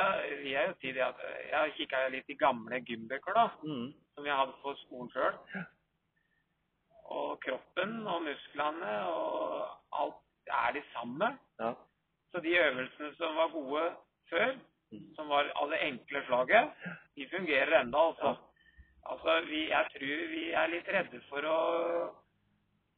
vil 0.43 0.51
jeg 0.51 0.67
jo 0.69 0.73
si 0.81 0.91
det 0.95 1.03
at 1.03 1.19
eh, 1.27 1.49
jeg 1.51 1.73
kikka 1.77 2.07
litt 2.07 2.29
i 2.29 2.33
gamle 2.39 2.79
gymbøker 2.87 3.33
da, 3.35 3.47
Mm. 3.63 3.93
som 4.15 4.25
jeg 4.25 4.35
hadde 4.35 4.53
på 4.63 4.75
skolen 4.85 5.11
sjøl. 5.11 5.33
Og 7.09 7.39
kroppen 7.43 8.07
og 8.07 8.21
musklene 8.21 8.93
og 9.07 9.67
alt 9.91 10.15
er 10.47 10.71
de 10.73 10.83
samme. 10.93 11.37
Ja. 11.59 11.73
Så 12.37 12.41
de 12.41 12.51
øvelsene 12.53 13.15
som 13.17 13.35
var 13.35 13.47
gode 13.49 13.83
før, 14.29 14.51
som 15.15 15.29
var 15.29 15.47
av 15.57 15.71
det 15.71 15.79
enkle 15.81 16.19
slaget, 16.27 16.69
de 17.15 17.25
fungerer 17.31 17.79
enda 17.79 17.97
altså. 17.97 18.35
Altså, 19.09 19.41
vi, 19.49 19.61
jeg 19.69 19.87
tror 19.93 20.21
vi 20.33 20.43
er 20.51 20.69
litt 20.69 20.91
redde 20.93 21.21
for 21.31 21.47
å 21.49 21.57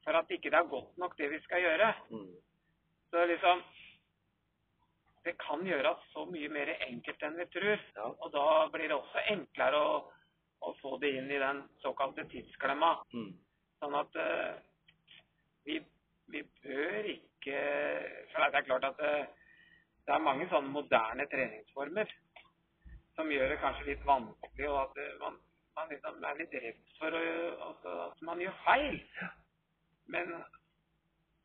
for 0.04 0.20
at 0.20 0.36
ikke 0.36 0.52
det 0.52 0.60
er 0.60 0.68
godt 0.76 1.00
nok 1.00 1.16
det 1.22 1.32
vi 1.32 1.40
skal 1.46 1.64
gjøre. 1.64 1.90
Mm. 2.12 2.36
Så 3.12 3.26
liksom 3.32 3.64
Det 5.24 5.38
kan 5.40 5.64
gjøres 5.68 6.04
så 6.12 6.26
mye 6.26 6.50
mer 6.50 6.76
enkelt 6.90 7.24
enn 7.24 7.40
vi 7.40 7.48
tror. 7.56 7.82
Og 8.10 8.32
da 8.36 8.46
blir 8.76 8.88
det 8.88 8.96
også 9.00 9.28
enklere 9.38 9.80
å, 9.80 9.98
å 10.68 10.76
få 10.82 10.98
det 11.00 11.16
inn 11.16 11.32
i 11.32 11.40
den 11.40 11.64
såkalte 11.80 12.28
tidsklemma. 12.28 12.98
Mm. 13.14 13.34
Sånn 13.80 14.00
at 14.04 14.20
uh, 14.20 14.56
vi, 15.64 15.80
vi 16.28 16.44
bør 16.64 17.14
ikke 17.16 17.60
det 18.48 18.60
er 18.62 18.68
klart 18.70 18.88
at 18.88 18.98
det, 19.04 19.14
det 20.08 20.14
er 20.16 20.26
mange 20.26 20.48
sånne 20.52 20.72
moderne 20.74 21.26
treningsformer 21.32 22.12
som 23.20 23.32
gjør 23.32 23.50
det 23.52 23.60
kanskje 23.60 23.90
litt 23.90 24.04
vanskelig, 24.08 24.70
og 24.72 24.78
at 24.86 25.00
man, 25.20 25.36
man 25.76 25.90
liksom 25.92 26.24
er 26.24 26.38
litt 26.40 26.54
redd 26.64 26.78
for 27.00 27.18
å, 27.18 27.24
altså, 27.68 27.96
at 28.06 28.22
man 28.30 28.40
gjør 28.40 28.56
feil. 28.64 28.96
Men 30.14 30.32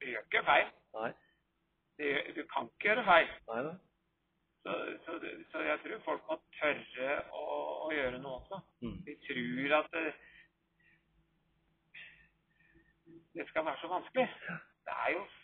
du 0.00 0.06
gjør 0.06 0.22
ikke 0.28 0.44
feil. 0.46 0.70
Gjør- 1.98 2.30
du 2.36 2.42
kan 2.52 2.70
ikke 2.70 2.88
gjøre 2.92 3.04
feil. 3.08 3.34
Nei. 3.50 3.64
Så, 4.64 4.74
så, 5.04 5.18
så 5.52 5.64
jeg 5.66 5.80
tror 5.82 6.04
folk 6.06 6.28
må 6.30 6.38
tørre 6.60 7.08
å, 7.36 7.42
å 7.84 7.90
gjøre 7.92 8.20
noe 8.22 8.38
også. 8.38 8.60
Mm. 8.80 8.94
De 9.04 9.16
tror 9.26 9.74
at 9.80 9.90
det, 9.92 10.04
det 13.34 13.48
skal 13.50 13.66
være 13.66 13.82
så 13.82 13.90
vanskelig. 13.92 14.28
Det 14.86 14.94
er 15.02 15.10
jo 15.16 15.20
eh, 15.26 15.43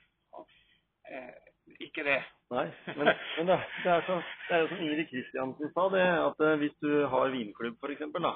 ikke 1.80 2.04
det. 2.06 2.20
Nei, 2.50 2.66
men, 2.98 3.10
men 3.38 3.50
det, 3.50 3.58
det, 3.84 3.90
er 3.92 4.06
så, 4.08 4.16
det 4.48 4.56
er 4.56 4.64
jo 4.64 4.70
som 4.72 4.80
Ingrid 4.82 5.08
Kristiansen 5.10 5.72
sa, 5.74 5.84
det, 5.94 6.06
at 6.26 6.42
eh, 6.46 6.56
hvis 6.62 6.76
du 6.82 6.90
har 7.12 7.34
vinklubb 7.34 7.78
f.eks., 7.78 8.02
da, 8.16 8.32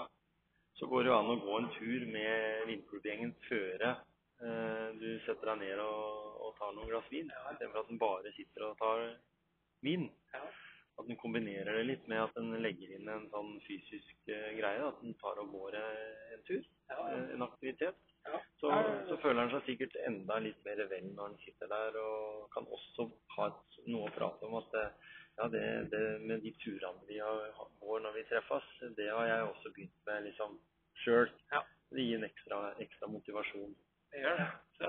så 0.79 0.89
går 0.91 1.03
det 1.03 1.11
jo 1.11 1.17
an 1.17 1.33
å 1.33 1.39
gå 1.43 1.57
en 1.59 1.71
tur 1.75 2.05
med 2.15 2.69
vinklubbgjengen 2.71 3.35
før 3.49 3.87
eh, 3.89 4.87
du 5.01 5.09
setter 5.27 5.51
deg 5.51 5.65
ned 5.65 5.83
og, 5.83 6.39
og 6.47 6.55
tar 6.61 6.77
noen 6.77 6.93
glass 6.93 7.11
vin, 7.11 7.31
istedenfor 7.31 7.83
at 7.83 7.91
den 7.91 8.03
bare 8.03 8.35
sitter 8.39 8.69
og 8.69 8.79
tar 8.79 9.05
vin. 9.87 10.07
Ja. 10.35 10.45
At 10.95 11.09
den 11.09 11.19
kombinerer 11.19 11.75
det 11.75 11.87
litt 11.89 12.05
med 12.11 12.23
at 12.23 12.37
den 12.39 12.53
legger 12.63 12.93
inn 12.95 13.09
en 13.11 13.25
sånn 13.33 13.57
fysisk 13.67 14.29
eh, 14.31 14.53
greie, 14.59 14.83
at 14.87 15.01
den 15.03 15.17
tar 15.19 15.41
og 15.43 15.51
går 15.51 15.79
eh, 15.81 16.35
en 16.37 16.45
tur, 16.47 16.69
eh, 16.95 17.33
en 17.35 17.47
aktivitet. 17.47 17.99
Ja. 18.25 18.39
Så, 18.61 18.71
så 19.09 19.17
føler 19.21 19.43
han 19.43 19.51
seg 19.53 19.67
sikkert 19.67 19.97
enda 20.07 20.39
litt 20.41 20.61
mer 20.65 20.85
vel 20.89 21.11
når 21.11 21.33
han 21.33 21.41
sitter 21.43 21.69
der 21.73 21.99
og 22.01 22.47
kan 22.55 22.69
også 22.73 23.09
ha 23.37 23.49
noe 23.91 24.07
å 24.07 24.15
prate 24.15 24.47
om. 24.47 24.55
At 24.61 24.71
det, 24.77 24.85
ja, 25.35 25.49
det, 25.51 25.65
det 25.93 26.03
med 26.23 26.45
de 26.47 26.55
turene 26.63 27.09
vi 27.09 27.19
har, 27.19 27.51
går 27.83 28.05
når 28.05 28.15
vi 28.21 28.27
treffes, 28.31 28.71
det 28.97 29.11
har 29.11 29.27
jeg 29.29 29.49
også 29.49 29.75
begynt 29.75 29.99
med 30.09 30.29
liksom 30.29 30.61
sjøl. 31.03 31.27
Ja. 31.53 31.65
Det 31.95 32.07
gir 32.07 32.21
en 32.21 32.27
ekstra, 32.27 32.61
ekstra 32.83 33.11
motivasjon. 33.11 33.75
Det 34.15 34.23
gjør 34.23 34.39
det. 34.39 34.47
Så 34.79 34.89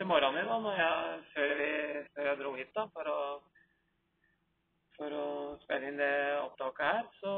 til 0.00 0.08
morgenen 0.08 0.48
dag, 0.48 0.64
når 0.64 0.80
jeg, 0.80 1.20
før, 1.34 1.54
vi, 1.60 1.70
før 2.16 2.30
jeg 2.30 2.40
dro 2.40 2.54
hit 2.56 2.74
da, 2.76 2.86
for 2.96 3.12
å, 3.12 3.20
for 4.96 5.12
å 5.12 5.26
spille 5.62 5.90
inn 5.90 6.00
det 6.00 6.14
opptaket 6.40 6.84
her, 6.88 7.08
så, 7.20 7.32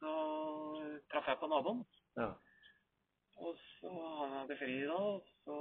så 0.00 0.14
traff 1.12 1.30
jeg 1.30 1.40
på 1.40 1.50
naboen. 1.50 1.84
Ja. 2.18 2.30
Og 3.42 3.56
så 3.58 3.92
han 4.20 4.36
hadde 4.38 4.58
fri 4.60 4.76
da, 4.86 4.98
og 4.98 5.24
så 5.44 5.56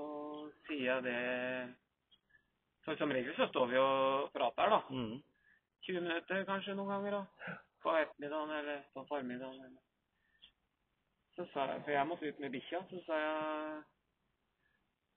sier 0.67 0.83
jeg 0.91 1.05
det 1.07 1.21
For 2.85 2.99
som 2.99 3.13
regel 3.15 3.33
så 3.37 3.47
står 3.49 3.71
vi 3.71 3.79
og 3.79 4.33
prater, 4.35 4.75
da. 4.75 4.81
Mm. 4.91 5.21
20 5.87 6.03
minutter 6.03 6.45
kanskje 6.47 6.75
noen 6.77 6.91
ganger, 6.93 7.17
da. 7.17 7.55
På 7.83 7.95
ettermiddagen 7.99 8.51
eller 8.59 8.83
på 8.93 9.05
formiddagen. 9.09 9.65
Eller. 9.65 9.81
Så 11.35 11.47
sa 11.53 11.65
jeg, 11.71 11.81
For 11.83 11.95
jeg 11.95 12.07
måtte 12.07 12.29
ut 12.29 12.39
med 12.43 12.53
bikkja, 12.53 12.83
så 12.91 13.01
sa 13.07 13.19
jeg 13.19 13.81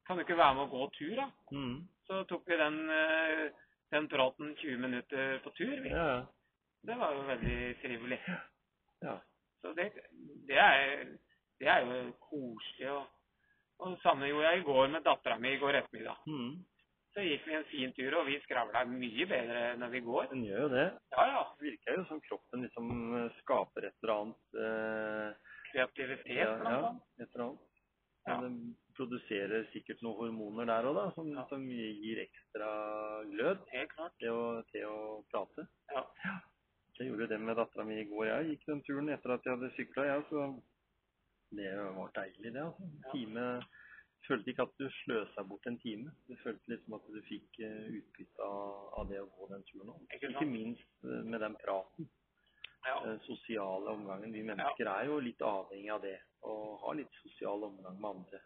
Kan 0.06 0.16
du 0.16 0.22
ikke 0.22 0.38
være 0.38 0.54
med 0.54 0.62
og 0.62 0.70
gå 0.70 0.88
tur, 0.96 1.14
da? 1.18 1.28
Mm. 1.52 1.78
Så 2.06 2.22
tok 2.30 2.46
vi 2.46 2.56
den, 2.60 2.76
eh, 2.90 3.48
den 3.90 4.08
praten 4.08 4.54
20 4.56 4.78
minutter 4.82 5.38
på 5.44 5.50
tur. 5.58 5.76
Vi. 5.82 5.90
Ja. 5.90 6.26
Det 6.86 6.94
var 6.98 7.14
jo 7.14 7.26
veldig 7.26 7.58
trivelig. 7.82 8.20
ja. 9.06 9.18
Så 9.62 9.72
det, 9.72 9.90
det, 10.46 10.58
er, 10.58 11.04
det 11.58 11.68
er 11.68 11.84
jo 11.86 12.12
koselig. 12.20 12.90
Og, 12.92 13.06
og 13.78 13.92
det 13.94 14.00
samme 14.02 14.28
gjorde 14.30 14.50
jeg 14.50 14.60
i 14.60 14.66
går 14.70 14.88
med 14.94 15.04
dattera 15.06 15.38
mi 15.38 15.54
i 15.54 15.60
går 15.60 15.80
ettermiddag. 15.80 16.22
Mm. 16.26 16.56
Så 17.16 17.24
gikk 17.24 17.46
vi 17.48 17.54
en 17.56 17.68
fin 17.70 17.92
tur, 17.96 18.14
og 18.18 18.26
vi 18.28 18.36
skravla 18.44 18.82
mye 18.90 19.26
bedre 19.26 19.60
når 19.80 19.92
vi 19.94 20.00
går. 20.04 20.26
Den 20.34 20.42
gjør 20.44 20.66
jo 20.66 20.72
det. 20.74 20.86
Ja, 21.16 21.28
ja. 21.32 21.44
Det 21.56 21.70
virker 21.70 21.96
jo 21.96 22.02
som 22.10 22.20
kroppen 22.28 22.66
liksom 22.66 22.90
eh, 23.16 23.38
skaper 23.40 23.88
et 23.88 24.02
eller 24.04 24.14
annet 24.16 24.58
eh, 24.66 25.54
Kreativitet, 25.70 26.36
ja, 26.36 26.50
blant 26.60 26.74
ja, 26.76 26.90
annet. 26.90 27.06
et 27.18 27.30
eller 27.32 27.46
annet. 27.46 27.80
Ja. 28.26 28.36
Produserer 28.96 29.66
sikkert 29.72 30.00
noen 30.02 30.16
hormoner 30.22 30.66
der 30.70 30.88
òg, 30.88 30.94
da, 30.96 31.06
som, 31.14 31.28
Ja. 31.34 31.44
som 31.50 31.64
gir 31.68 32.20
ekstra 32.22 32.68
glød 33.30 33.64
til 34.20 34.30
å, 34.32 34.62
til 34.72 34.86
å 34.88 35.24
prate. 35.30 35.66
Ja. 35.92 36.04
Jeg 36.98 37.10
gjorde 37.10 37.28
det 37.28 37.40
med 37.40 37.56
dattera 37.60 37.84
mi 37.84 37.98
i 38.00 38.04
går. 38.08 38.26
Jeg 38.26 38.46
gikk 38.54 38.66
den 38.66 38.82
turen 38.86 39.08
etter 39.12 39.34
at 39.34 39.44
jeg 39.44 39.52
hadde 39.58 39.72
sykla, 39.76 40.06
jeg. 40.08 40.22
Så 40.30 40.62
det 41.52 41.74
var 41.96 42.10
deilig, 42.16 42.52
det. 42.54 42.62
altså. 42.62 42.82
En 42.82 43.02
Ja. 43.04 43.10
time 43.12 43.48
Følte 44.26 44.50
ikke 44.50 44.62
at 44.64 44.72
du 44.80 44.88
sløsa 45.04 45.42
bort 45.46 45.66
en 45.68 45.76
time. 45.78 46.10
Du 46.26 46.34
følte 46.42 46.66
liksom 46.72 46.94
at 46.96 47.04
du 47.14 47.20
fikk 47.28 47.60
eh, 47.62 47.84
utbytte 48.00 48.42
av, 48.42 48.88
av 48.98 49.08
det 49.08 49.20
å 49.22 49.28
gå 49.36 49.46
den 49.52 49.62
turen 49.68 49.92
òg. 49.92 50.00
Ikke? 50.16 50.30
Ikke 50.32 50.46
minst 50.50 51.04
eh, 51.04 51.22
med 51.22 51.40
den 51.44 51.54
praten. 51.62 52.08
Ja. 52.88 52.96
Den 53.04 53.20
sosiale 53.20 53.86
omgangen. 53.92 54.32
Vi 54.34 54.42
mennesker 54.42 54.88
er 54.90 55.04
jo 55.06 55.20
litt 55.22 55.38
avhengig 55.46 55.92
av 55.94 56.02
det. 56.02 56.16
Å 56.42 56.56
ha 56.82 56.92
litt 56.98 57.14
sosial 57.22 57.62
omgang 57.68 58.00
med 58.00 58.10
andre. 58.16 58.40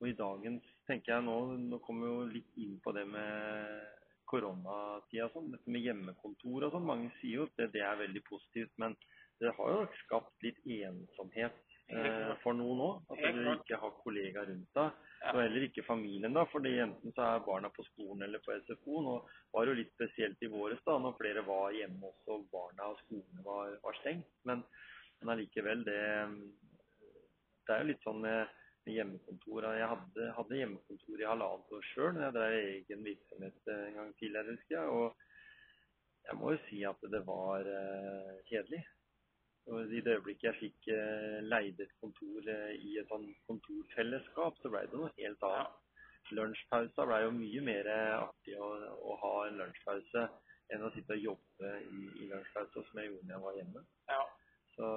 Og 0.00 0.10
i 0.10 0.16
dagens, 0.16 0.64
tenker 0.88 1.14
jeg 1.14 1.24
nå, 1.24 1.36
nå 1.70 1.78
kommer 1.84 2.06
vi 2.06 2.12
jo 2.12 2.32
litt 2.34 2.58
inn 2.60 2.74
på 2.84 2.92
det 2.96 3.06
med 3.08 3.94
koronatida 4.30 5.28
sånn, 5.32 5.52
dette 5.54 5.72
med 5.72 5.84
hjemmekontor 5.86 6.66
og 6.66 6.74
sånn. 6.74 6.88
Mange 6.88 7.12
sier 7.20 7.40
jo 7.40 7.46
at 7.48 7.60
det, 7.60 7.70
det 7.76 7.84
er 7.86 8.02
veldig 8.02 8.22
positivt, 8.26 8.74
men 8.82 8.96
det 9.40 9.52
har 9.56 9.72
jo 9.72 9.86
skapt 10.02 10.44
litt 10.44 10.58
ensomhet 10.64 11.56
eh, 11.92 12.32
for 12.42 12.56
noen 12.56 12.82
òg. 12.86 13.14
At 13.14 13.36
du 13.36 13.50
ikke 13.52 13.80
har 13.82 13.94
kollegaer 14.02 14.50
rundt 14.50 14.80
deg. 14.80 15.02
Og 15.32 15.40
heller 15.40 15.66
ikke 15.66 15.86
familien, 15.86 16.36
da. 16.36 16.44
fordi 16.52 16.74
enten 16.82 17.14
så 17.16 17.24
er 17.24 17.46
barna 17.46 17.70
på 17.72 17.84
skolen 17.90 18.26
eller 18.26 18.42
på 18.44 18.54
SFO. 18.66 19.00
Nå 19.04 19.16
var 19.54 19.64
det 19.64 19.72
jo 19.72 19.80
litt 19.80 19.94
spesielt 19.94 20.44
i 20.44 20.52
våres 20.52 20.82
da, 20.86 20.98
når 21.02 21.16
flere 21.20 21.46
var 21.46 21.74
hjemme 21.76 22.12
også, 22.12 22.36
og 22.36 22.46
barna 22.52 22.92
og 22.92 23.00
skolene 23.04 23.46
var, 23.46 23.72
var 23.84 23.98
stengt. 24.02 24.28
Men, 24.48 24.62
men 25.20 25.34
allikevel, 25.34 25.82
det, 25.88 26.00
det 27.66 27.74
er 27.74 27.82
jo 27.82 27.90
litt 27.92 28.06
sånn 28.06 28.22
med, 28.24 28.56
hjemmekontor. 28.94 29.68
Jeg 29.76 29.88
hadde, 29.92 30.26
hadde 30.38 30.58
hjemmekontor 30.60 31.22
i 31.22 31.28
halvannet 31.30 31.72
år 31.78 31.86
sjøl 31.92 32.12
når 32.14 32.24
jeg 32.26 32.36
drev 32.36 32.56
egen 32.58 33.06
virksomhet 33.06 33.72
en 33.74 33.96
gang 34.00 34.12
tidligere, 34.20 34.54
husker 34.56 34.76
jeg. 34.76 34.86
Og 35.00 36.28
jeg 36.28 36.38
må 36.40 36.52
jo 36.52 36.60
si 36.66 36.82
at 36.88 37.08
det 37.14 37.22
var 37.26 37.68
eh, 37.70 38.36
kjedelig. 38.50 38.82
Og 39.66 39.92
I 39.94 40.00
det 40.06 40.14
øyeblikket 40.14 40.48
jeg 40.48 40.60
fikk 40.60 40.88
eh, 40.94 41.38
leid 41.46 41.82
et 41.82 41.94
kontor 42.02 42.50
eh, 42.52 42.72
i 42.78 42.96
et 43.00 43.10
sånn 43.10 43.26
kontorfellesskap, 43.50 44.58
så 44.62 44.70
ble 44.72 44.84
det 44.86 44.98
noe 44.98 45.12
helt 45.18 45.46
annet. 45.50 45.82
Lunsjpausa 46.34 47.06
ble 47.06 47.20
jo 47.22 47.34
mye 47.36 47.62
mer 47.62 47.88
artig 47.94 48.56
å, 48.58 48.72
å 48.98 49.18
ha 49.22 49.34
en 49.46 49.60
lunsjpause 49.60 50.26
enn 50.74 50.82
å 50.82 50.90
sitte 50.94 51.14
og 51.14 51.22
jobbe 51.22 51.76
i, 51.86 52.08
i 52.24 52.30
lunsjpausa, 52.32 52.82
som 52.88 53.00
jeg 53.02 53.12
gjorde 53.12 53.28
når 53.28 53.36
jeg 53.36 53.44
var 53.46 53.60
hjemme. 53.60 53.84
Ja. 54.10 54.24
Så, 54.76 54.88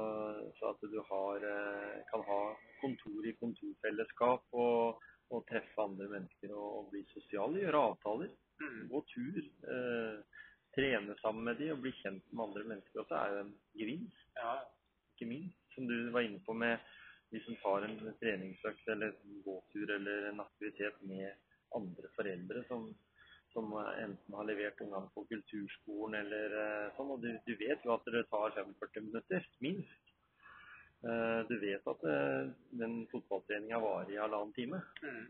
så 0.60 0.74
at 0.74 0.82
du 0.92 1.00
har, 1.08 1.46
eh, 1.48 2.00
kan 2.12 2.24
ha 2.28 2.42
kontor 2.82 3.28
i 3.28 3.36
kontorfellesskap 3.40 4.60
og, 4.60 5.00
og 5.32 5.46
treffe 5.48 5.86
andre 5.86 6.10
mennesker 6.12 6.52
og, 6.52 6.68
og 6.82 6.90
bli 6.92 7.06
sosial, 7.14 7.56
gjøre 7.56 7.88
avtaler, 7.92 8.36
Mm. 8.60 8.88
gå 8.92 9.00
tur, 9.08 9.38
eh, 9.72 10.16
trene 10.76 11.16
sammen 11.22 11.44
med 11.48 11.60
de 11.62 11.72
og 11.72 11.82
bli 11.84 11.92
kjent 12.02 12.26
med 12.32 12.44
andre 12.44 12.64
mennesker 12.72 13.02
også 13.02 13.16
er 13.16 13.34
jo 13.34 13.44
en 13.46 13.54
gevinst, 13.82 14.26
ja. 14.36 14.56
ikke 15.16 15.30
minst. 15.30 15.62
Som 15.76 15.88
du 15.88 16.10
var 16.12 16.26
inne 16.28 16.42
på 16.44 16.54
med 16.54 16.78
de 17.32 17.40
som 17.46 17.56
tar 17.64 17.86
en 17.88 17.96
treningsøkt 18.20 18.88
eller 18.92 19.14
en 19.14 19.42
gåtur 19.46 19.94
eller 19.96 20.28
en 20.30 20.44
aktivitet 20.44 20.98
med 21.08 21.32
andre 21.78 22.12
foreldre 22.18 22.66
som, 22.68 22.90
som 23.54 23.72
enten 23.78 24.36
har 24.38 24.46
levert 24.48 24.82
ungene 24.82 25.10
på 25.16 25.24
kulturskolen 25.32 26.20
eller 26.22 26.56
eh, 26.64 26.92
sånn. 26.98 27.12
Og 27.16 27.24
du, 27.24 27.30
du 27.48 27.54
vet 27.60 27.84
jo 27.86 27.96
at 27.96 28.06
det 28.14 28.26
tar 28.30 28.54
45 28.58 29.08
minutter, 29.10 29.48
minst. 29.66 30.14
Eh, 31.04 31.42
Du 31.50 31.56
vet 31.62 31.88
at 31.88 32.04
eh, 32.04 32.50
den 32.82 33.02
fotballtreninga 33.12 33.80
varer 33.80 34.12
i 34.14 34.20
halvannen 34.20 34.54
time. 34.58 34.82
Mm. 35.04 35.26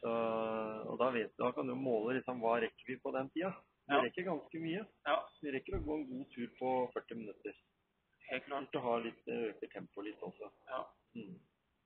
Så, 0.00 0.10
og 0.90 0.98
da, 1.00 1.10
vet, 1.14 1.32
da 1.40 1.50
kan 1.56 1.68
du 1.68 1.74
måle 1.78 2.18
liksom, 2.18 2.40
hva 2.42 2.58
rekker 2.64 2.90
vi 2.90 2.98
på 3.00 3.12
den 3.14 3.30
tida. 3.36 3.54
Vi 3.84 3.94
Ja. 3.94 4.00
rekker 4.02 4.24
ganske 4.24 4.60
mye. 4.60 4.84
ja. 5.06 5.16
Vi 5.42 5.52
rekker 5.52 5.76
å 5.76 5.84
gå 5.84 5.94
en 5.98 6.06
god 6.10 6.30
tur 6.32 6.48
på 6.58 6.70
40 6.94 7.14
minutter. 7.20 7.54
Helt 8.30 8.44
klart. 8.46 8.62
Hvis 8.64 8.72
du 8.72 8.78
har 8.80 9.00
litt, 9.04 9.26
økt 9.28 9.60
tempo 9.60 9.72
tempoet 9.74 10.06
litt 10.06 10.22
også. 10.22 10.50
Ja. 10.68 10.80
Mm. 11.16 11.34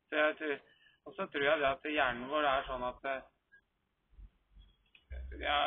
Så 0.08 0.16
jeg 0.16 0.36
tror, 0.38 0.60
og 1.06 1.14
så 1.16 1.26
tror 1.32 1.44
jeg 1.44 1.58
det 1.58 1.66
at 1.68 1.82
hjernen 1.90 2.30
vår 2.30 2.46
er 2.46 2.62
sånn 2.68 2.86
at 2.86 3.04
eh, 3.10 3.22
ja, 5.40 5.58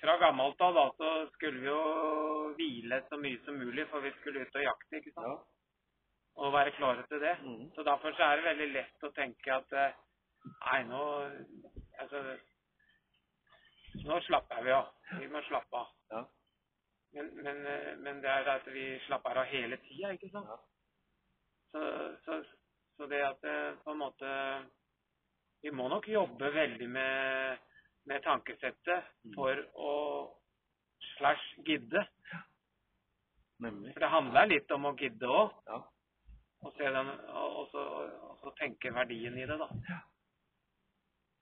Fra 0.00 0.16
gammelt 0.18 0.60
av 0.62 0.74
da, 0.74 0.84
så 0.96 1.12
skulle 1.34 1.58
vi 1.58 1.66
jo 1.66 2.52
hvile 2.58 3.00
så 3.08 3.18
mye 3.18 3.38
som 3.44 3.56
mulig, 3.58 3.86
for 3.90 4.04
vi 4.04 4.12
skulle 4.20 4.44
ut 4.46 4.58
og 4.60 4.62
jakte. 4.62 5.00
ikke 5.00 5.14
sant? 5.14 5.26
Ja. 5.26 5.38
Og 6.38 6.52
være 6.54 6.74
klare 6.76 7.02
til 7.10 7.20
det. 7.20 7.34
Mm. 7.42 7.64
Så 7.74 7.82
derfor 7.82 8.14
så 8.14 8.22
er 8.28 8.36
det 8.36 8.44
veldig 8.46 8.68
lett 8.76 9.06
å 9.06 9.10
tenke 9.16 9.54
at 9.56 9.74
eh, 9.74 9.96
Nei, 10.48 10.82
nå 10.86 11.02
Altså 11.98 12.20
Nå 14.06 14.20
slapper 14.22 14.62
vi 14.62 14.70
av. 14.70 14.92
Vi 15.18 15.26
må 15.32 15.42
slappe 15.48 15.80
av. 15.80 15.88
Ja. 16.12 16.22
Men, 17.16 17.30
men, 17.42 17.64
eh, 17.66 17.94
men 18.04 18.20
det 18.22 18.30
er 18.30 18.50
at 18.54 18.68
vi 18.70 18.84
slapper 19.08 19.40
av 19.42 19.50
hele 19.50 19.80
tida, 19.88 20.12
ikke 20.14 20.30
sant? 20.30 20.46
Ja. 20.52 20.58
Så, 21.72 21.80
så, 22.24 22.38
så 22.96 23.08
det 23.10 23.24
at 23.26 23.44
eh, 23.44 23.72
på 23.84 23.92
en 23.92 24.02
måte 24.04 24.28
Vi 25.64 25.72
må 25.74 25.88
nok 25.90 26.06
jobbe 26.08 26.52
veldig 26.54 26.86
med, 26.88 27.66
med 28.08 28.22
tankesettet 28.24 29.04
Mm. 29.24 29.34
for 29.34 29.62
å 29.76 29.94
slash 31.16 31.46
gidde. 31.66 32.04
Nemlig. 33.60 33.92
For 33.92 34.00
det 34.00 34.10
handler 34.12 34.46
litt 34.46 34.70
om 34.70 34.86
å 34.86 34.96
gidde 34.98 35.26
òg. 35.26 35.54
Ja. 35.66 35.80
Og, 36.66 36.80
og, 36.80 37.70
og, 37.70 38.38
så, 38.42 38.52
tenke 38.58 38.90
verdien 38.94 39.36
i 39.38 39.46
det, 39.46 39.58
da. 39.58 39.68
Ja. 39.88 39.98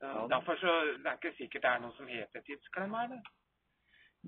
Ja. 0.05 0.27
Derfor 0.29 0.59
så 0.61 0.73
det 1.01 1.09
er 1.09 1.17
ikke 1.17 1.37
sikkert 1.39 1.63
det 1.65 1.71
er 1.71 1.79
noe 1.81 1.95
som 1.97 2.09
heter 2.11 2.43
tidsklemme, 2.45 3.05
er 3.05 3.15
det? 3.15 3.21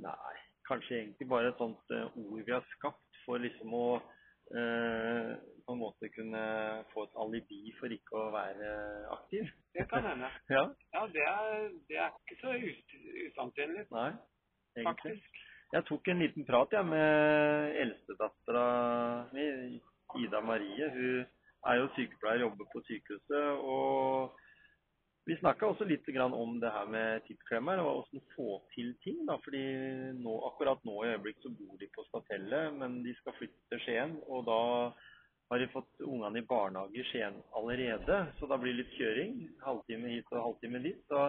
Nei, 0.00 0.36
kanskje 0.68 1.02
egentlig 1.02 1.28
bare 1.28 1.50
et 1.52 1.60
sånt 1.60 1.92
eh, 1.92 2.16
ord 2.16 2.44
vi 2.46 2.54
har 2.54 2.64
skapt 2.76 3.20
for 3.26 3.42
liksom 3.42 3.74
å 3.76 3.88
eh, 4.56 5.32
på 5.66 5.74
en 5.74 5.80
måte 5.82 6.08
kunne 6.14 6.42
få 6.94 7.04
et 7.04 7.18
alibi 7.24 7.72
for 7.76 7.92
ikke 7.92 8.16
å 8.16 8.30
være 8.32 8.70
aktiv. 9.16 9.50
Det 9.76 9.84
kan 9.90 10.06
hende. 10.08 10.30
Ja. 10.56 10.64
Ja, 10.94 11.04
det 11.12 11.24
er, 11.28 11.68
det 11.90 12.00
er 12.04 12.14
ikke 12.16 12.40
så 12.40 12.54
usannsynlig, 12.56 13.84
Nei, 13.92 14.10
egentlig. 14.78 14.88
faktisk. 14.88 15.44
Jeg 15.72 15.84
tok 15.84 16.08
en 16.08 16.22
liten 16.24 16.46
prat 16.48 16.72
ja, 16.72 16.82
med 16.82 17.74
eldstedattera 17.82 18.66
mi, 19.36 19.48
Ida 20.22 20.40
Marie. 20.40 20.88
Hun 20.94 21.26
er 21.68 21.80
jo 21.82 21.90
sykepleier, 21.96 22.46
jobber 22.46 22.70
på 22.72 22.80
sykehuset. 22.88 23.50
og 23.60 24.38
vi 25.28 25.36
snakka 25.36 25.68
også 25.68 25.84
litt 25.84 26.06
om 26.24 26.54
det 26.60 26.70
her 26.72 26.86
med 26.88 27.24
tidsklemmer 27.26 27.82
og 27.82 27.98
hvordan 27.98 28.22
få 28.32 28.62
til 28.72 28.94
ting. 29.04 29.26
da, 29.28 29.36
fordi 29.44 29.60
nå, 30.16 30.36
Akkurat 30.48 30.80
nå 30.88 31.02
i 31.04 31.10
øyeblikk 31.12 31.42
så 31.42 31.52
bor 31.52 31.76
de 31.76 31.88
på 31.92 32.04
Statellet, 32.08 32.72
men 32.80 33.02
de 33.04 33.12
skal 33.18 33.36
flytte 33.36 33.60
til 33.68 33.82
Skien. 33.84 34.14
Og 34.28 34.46
da 34.48 34.60
har 35.50 35.60
de 35.60 35.68
fått 35.74 36.00
ungene 36.00 36.40
i 36.40 36.46
barnehage 36.48 36.96
i 36.96 37.04
Skien 37.10 37.36
allerede, 37.60 38.22
så 38.38 38.48
da 38.48 38.56
blir 38.56 38.72
det 38.72 38.86
litt 38.86 38.96
kjøring. 38.96 39.36
Halvtime 39.66 40.14
hit 40.14 40.32
og 40.32 40.46
halvtime 40.46 40.80
dit. 40.86 41.04
Så 41.12 41.28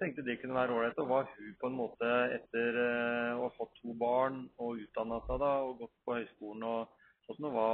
tenkte 0.00 0.24
det 0.24 0.38
kunne 0.40 0.56
være 0.56 0.78
ålreit. 0.78 1.04
Og 1.04 1.12
var 1.12 1.28
hun 1.36 1.52
på 1.60 1.68
en 1.68 1.78
måte 1.82 2.10
etter 2.38 2.80
eh, 2.80 3.36
å 3.36 3.44
ha 3.44 3.52
fått 3.58 3.76
to 3.82 3.92
barn 4.00 4.46
og 4.56 4.80
utdanna 4.86 5.20
seg 5.28 5.44
da, 5.44 5.52
og 5.68 5.84
gått 5.84 5.96
på 6.08 6.16
høyskolen 6.16 6.64
og 6.70 6.96
sånn, 7.28 7.52
hva, 7.52 7.68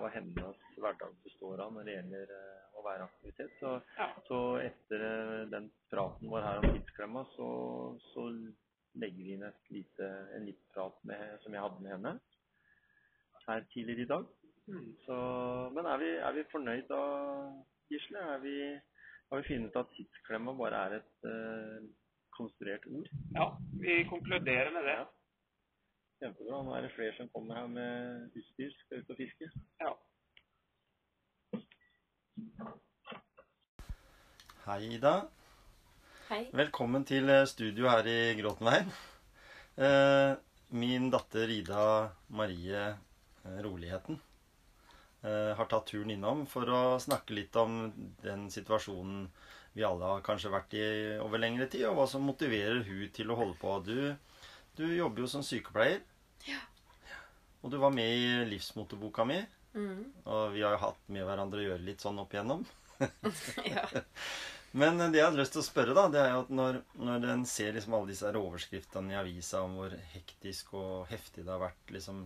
hva 0.00 0.14
hennes 0.16 0.66
hverdag 0.80 1.12
består 1.28 1.60
av 1.66 1.76
når 1.76 1.88
det 1.88 1.98
gjelder 1.98 2.34
eh, 2.40 2.59
å 2.80 2.86
være 2.88 3.06
aktivitet. 3.06 3.52
Så 3.60 3.76
Ja. 3.98 4.08
så 4.26 4.40
etter 4.64 5.04
eh, 5.06 5.46
den 5.52 5.70
praten 5.92 6.32
vår 6.32 6.46
her 6.48 6.60
om 6.64 6.68
tidsklemma, 6.74 7.24
så, 7.36 7.48
så 8.10 8.26
legger 9.00 9.24
vi 9.24 9.36
inn 9.36 9.46
lite, 9.70 10.10
en 10.36 10.46
liten 10.48 10.74
prat 10.74 10.98
med, 11.06 11.38
som 11.44 11.54
jeg 11.54 11.62
hadde 11.62 11.82
med 11.84 11.92
henne 11.98 12.18
her 13.46 13.64
tidligere 13.72 14.02
i 14.04 14.10
dag. 14.10 14.26
Mm. 14.70 14.90
Så, 15.06 15.16
men 15.74 15.86
er 15.86 16.02
vi, 16.02 16.10
er 16.28 16.36
vi 16.36 16.44
fornøyd 16.52 16.84
da, 16.90 17.00
Gisle? 17.90 18.20
Er 18.34 18.42
vi, 18.44 18.56
har 19.30 19.40
vi 19.40 19.48
funnet 19.48 19.78
at 19.80 19.94
tidsklemma 19.96 20.54
bare 20.58 20.82
er 20.86 20.98
et 21.00 21.24
uh, 21.26 21.88
konstruert 22.36 22.86
ord? 22.90 23.08
Ja, 23.34 23.48
vi 23.82 24.04
konkluderer 24.10 24.70
med 24.76 24.86
det. 24.86 24.98
Ja. 25.00 25.08
Kjempebra. 26.20 26.60
Nå 26.66 26.76
er 26.76 26.86
det 26.86 26.92
flere 26.94 27.16
som 27.16 27.30
kommer 27.34 27.58
her 27.58 27.66
med 27.72 28.36
utstyr, 28.36 28.70
skal 28.84 29.02
ut 29.02 29.10
og 29.14 29.18
fiske. 29.18 29.50
Ja. 29.80 29.94
Hei, 34.64 34.94
Ida. 34.94 35.14
Hei. 36.28 36.44
Velkommen 36.54 37.02
til 37.08 37.26
eh, 37.32 37.46
studio 37.48 37.88
her 37.90 38.06
i 38.06 38.34
Gråtenveien. 38.38 38.90
Eh, 39.80 40.34
min 40.78 41.08
datter 41.10 41.50
Ida 41.50 41.84
Marie 42.28 42.82
eh, 42.84 43.56
Roligheten 43.64 44.20
har 45.20 45.66
tatt 45.68 45.90
turen 45.90 46.14
innom 46.14 46.46
for 46.48 46.64
å 46.72 46.96
snakke 46.96 47.34
litt 47.36 47.56
om 47.60 47.90
den 48.22 48.46
situasjonen 48.48 49.26
vi 49.74 49.84
alle 49.84 50.14
har 50.14 50.22
kanskje 50.24 50.52
vært 50.54 50.76
i 50.78 50.84
over 51.20 51.42
lengre 51.42 51.66
tid, 51.68 51.84
og 51.90 51.98
hva 51.98 52.06
som 52.08 52.24
motiverer 52.24 52.80
hun 52.86 53.02
til 53.12 53.28
å 53.28 53.36
holde 53.36 53.58
på. 53.60 53.74
Du, 53.84 54.16
du 54.80 54.86
jobber 54.88 55.26
jo 55.26 55.28
som 55.28 55.44
sykepleier. 55.44 56.00
Ja. 56.48 56.62
Og 57.60 57.74
du 57.74 57.76
var 57.82 57.92
med 57.92 58.08
i 58.16 58.30
livsmotorboka 58.48 59.26
mi, 59.28 59.42
Mm. 59.70 60.06
og 60.24 60.54
vi 60.54 60.64
har 60.64 60.74
jo 60.74 60.82
hatt 60.82 61.04
med 61.14 61.22
hverandre 61.28 61.60
å 61.60 61.66
gjøre 61.68 61.84
litt 61.86 62.02
sånn 62.02 62.18
opp 62.18 62.32
igjennom. 62.34 62.64
ja. 63.74 63.84
Men 64.70 65.00
det 65.00 65.18
jeg 65.18 65.26
hadde 65.26 65.40
lyst 65.40 65.54
til 65.56 65.62
å 65.62 65.66
spørre, 65.66 65.94
da, 65.98 66.04
det 66.12 66.20
er 66.22 66.28
jo 66.34 66.42
at 66.44 66.50
når, 66.54 66.76
når 67.02 67.24
en 67.32 67.46
ser 67.48 67.72
liksom 67.74 67.96
alle 67.96 68.12
disse 68.12 68.30
overskriftene 68.38 69.14
i 69.14 69.18
avisa 69.18 69.64
om 69.66 69.74
hvor 69.80 69.96
hektisk 70.12 70.74
og 70.78 71.08
heftig 71.10 71.42
det 71.42 71.50
har 71.50 71.62
vært 71.64 71.90
liksom 71.90 72.22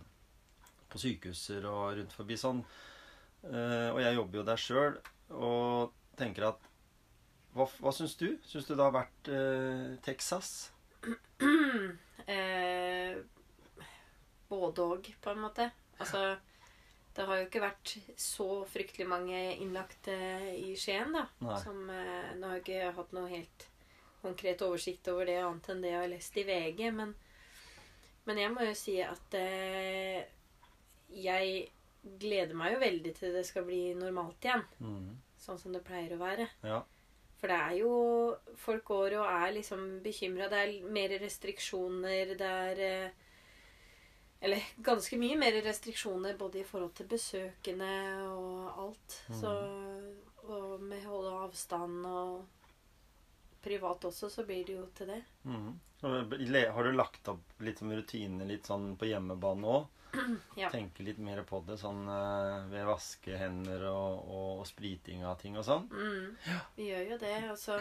på 0.93 1.01
sykehuser 1.01 1.65
og 1.71 1.97
rundt 1.99 2.13
forbi 2.15 2.37
sånn 2.39 2.61
eh, 3.49 3.89
Og 3.89 3.99
jeg 4.05 4.15
jobber 4.19 4.39
jo 4.39 4.47
der 4.47 4.61
sjøl 4.61 4.99
og 5.35 5.95
tenker 6.21 6.51
at 6.53 6.69
Hva, 7.57 7.67
hva 7.81 7.93
syns 7.97 8.15
du? 8.21 8.29
Syns 8.47 8.69
du 8.69 8.75
det 8.75 8.85
har 8.85 8.95
vært 8.95 9.33
eh, 9.33 9.97
Texas? 10.07 10.55
Eh, 12.25 13.19
både 14.49 14.85
òg, 14.95 15.09
på 15.21 15.33
en 15.35 15.43
måte. 15.43 15.67
Altså, 16.01 16.39
det 17.15 17.27
har 17.29 17.39
jo 17.39 17.47
ikke 17.47 17.63
vært 17.63 17.93
så 18.19 18.49
fryktelig 18.67 19.07
mange 19.07 19.39
innlagte 19.63 20.15
i 20.59 20.73
Skien, 20.79 21.15
da. 21.15 21.29
Nei. 21.45 21.59
Som, 21.63 21.85
eh, 21.91 22.33
nå 22.39 22.51
har 22.51 22.59
jeg 22.59 22.65
ikke 22.65 22.95
hatt 22.97 23.15
noe 23.15 23.31
helt 23.31 23.67
konkret 24.25 24.65
oversikt 24.67 25.09
over 25.13 25.29
det, 25.29 25.39
annet 25.45 25.69
enn 25.71 25.85
det 25.85 25.93
jeg 25.93 26.01
har 26.01 26.11
lest 26.11 26.41
i 26.41 26.47
VG. 26.49 26.83
Men, 26.97 27.13
men 28.27 28.41
jeg 28.41 28.55
må 28.55 28.67
jo 28.67 28.75
si 28.79 28.97
at 29.05 29.39
eh, 29.39 30.25
jeg 31.15 31.69
gleder 32.21 32.59
meg 32.59 32.75
jo 32.75 32.83
veldig 32.83 33.15
til 33.17 33.37
det 33.37 33.45
skal 33.47 33.67
bli 33.69 33.83
normalt 33.99 34.45
igjen. 34.45 34.65
Mm. 34.81 35.15
Sånn 35.45 35.61
som 35.61 35.77
det 35.77 35.85
pleier 35.87 36.17
å 36.17 36.21
være. 36.21 36.49
Ja. 36.67 36.81
For 37.41 37.53
det 37.53 37.61
er 37.61 37.77
jo 37.83 37.95
Folk 38.65 38.87
går 38.89 39.19
og 39.21 39.29
er 39.29 39.51
liksom 39.59 39.99
bekymra. 40.05 40.49
Det 40.49 40.61
er 40.63 40.91
mer 40.91 41.13
restriksjoner. 41.21 42.35
Det 42.41 42.51
er 42.71 42.83
eh, 42.89 43.24
Eller 44.45 44.65
ganske 44.85 45.17
mye 45.17 45.39
mer 45.41 45.57
restriksjoner 45.65 46.37
både 46.37 46.61
i 46.61 46.67
forhold 46.69 46.93
til 46.99 47.09
besøkende 47.09 47.95
og 48.29 48.83
alt. 48.83 49.17
Så, 49.41 49.53
og 50.45 50.83
med 50.85 51.01
holde 51.09 51.33
avstand 51.47 52.05
og 52.05 52.65
privat 53.65 54.05
også, 54.05 54.29
så 54.29 54.45
blir 54.45 54.67
det 54.69 54.77
jo 54.77 54.85
til 54.97 55.15
det. 55.15 55.23
Mm. 55.49 55.71
Har 56.05 56.85
du 56.85 56.93
lagt 56.93 57.29
opp 57.33 57.63
litt 57.65 57.81
som 57.81 57.93
rutiner 57.97 58.49
litt 58.49 58.69
sånn 58.69 58.91
på 59.01 59.09
hjemmebane 59.09 59.77
òg? 59.79 59.93
Ja. 60.61 60.69
Tenke 60.71 61.03
litt 61.03 61.19
mer 61.19 61.41
på 61.49 61.59
det 61.67 61.75
sånn 61.81 62.05
eh, 62.07 62.67
ved 62.71 62.85
vaske 62.87 63.39
hender 63.41 63.89
og, 63.89 64.21
og, 64.29 64.51
og 64.61 64.69
spriting 64.69 65.25
av 65.27 65.41
ting 65.41 65.57
og 65.59 65.65
sånn? 65.67 65.89
Mm, 65.91 66.61
vi 66.77 66.91
gjør 66.93 67.09
jo 67.15 67.19
det. 67.25 67.39
Og 67.51 67.59
så 67.59 67.81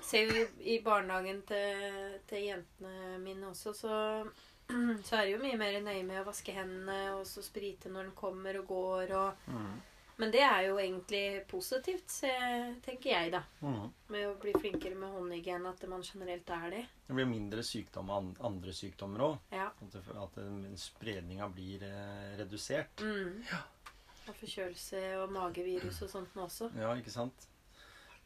ser 0.00 0.30
vi 0.30 0.46
i 0.76 0.78
barnehagen 0.84 1.42
til, 1.50 2.16
til 2.30 2.46
jentene 2.46 3.18
mine 3.20 3.50
også, 3.50 3.74
så, 3.76 3.98
så 5.04 5.16
er 5.18 5.26
det 5.26 5.34
jo 5.34 5.42
mye 5.42 5.60
mer 5.60 5.78
nøye 5.84 6.02
med 6.06 6.22
å 6.22 6.26
vaske 6.28 6.54
hendene 6.54 6.98
og 7.16 7.24
så 7.28 7.42
sprite 7.44 7.92
når 7.92 8.08
den 8.08 8.18
kommer 8.18 8.58
og 8.60 8.68
går. 8.70 9.14
Og, 9.18 9.48
mm. 9.50 9.74
men 10.22 10.34
det 10.34 10.42
er 10.46 10.68
jo 10.68 10.78
egentlig 10.82 11.24
positivt, 11.50 12.20
tenker 12.86 13.10
jeg, 13.12 13.32
da. 13.34 13.42
Mm. 13.64 13.90
Med 14.14 14.28
å 14.28 14.36
bli 14.42 14.54
flinkere 14.56 14.98
med 14.98 15.14
håndhygiene, 15.16 15.74
at 15.74 15.86
man 15.90 16.06
generelt 16.06 16.54
er 16.56 16.66
det. 16.76 16.84
Det 17.08 17.18
blir 17.18 17.30
mindre 17.30 17.66
sykdom 17.66 18.14
av 18.14 18.32
andre 18.50 18.74
sykdommer 18.76 19.26
òg. 19.28 19.36
Ja. 19.56 19.68
At, 19.86 20.00
at 20.26 20.40
spredninga 20.80 21.50
blir 21.54 21.86
eh, 21.88 22.34
redusert. 22.40 23.04
Mm. 23.04 23.42
Og 24.30 24.36
forkjølelse 24.38 25.06
og 25.24 25.32
magevirus 25.34 26.04
og 26.06 26.12
sånt 26.12 26.36
nå 26.38 26.46
også. 26.46 26.70
Ja, 26.78 26.94
ikke 26.98 27.14
sant? 27.14 27.49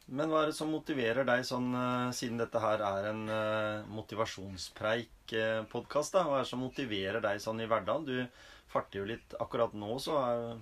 Men 0.05 0.29
hva 0.29 0.43
er 0.43 0.51
det 0.51 0.57
som 0.57 0.69
motiverer 0.69 1.25
deg 1.25 1.45
sånn, 1.47 1.73
eh, 1.73 2.11
siden 2.13 2.37
dette 2.37 2.59
her 2.61 2.79
er 2.85 3.05
en 3.09 3.29
uh, 3.29 3.83
motivasjonspreik-podkast, 3.89 6.13
da? 6.13 6.23
Hva 6.27 6.37
er 6.37 6.43
det 6.45 6.51
som 6.51 6.59
motiverer 6.61 7.21
deg 7.25 7.41
sånn 7.41 7.61
i 7.63 7.67
hverdagen? 7.69 8.05
Du 8.05 8.27
farter 8.69 8.99
jo 9.01 9.05
litt 9.09 9.33
Akkurat 9.41 9.73
nå 9.73 9.99
så 10.03 10.13
er, 10.21 10.59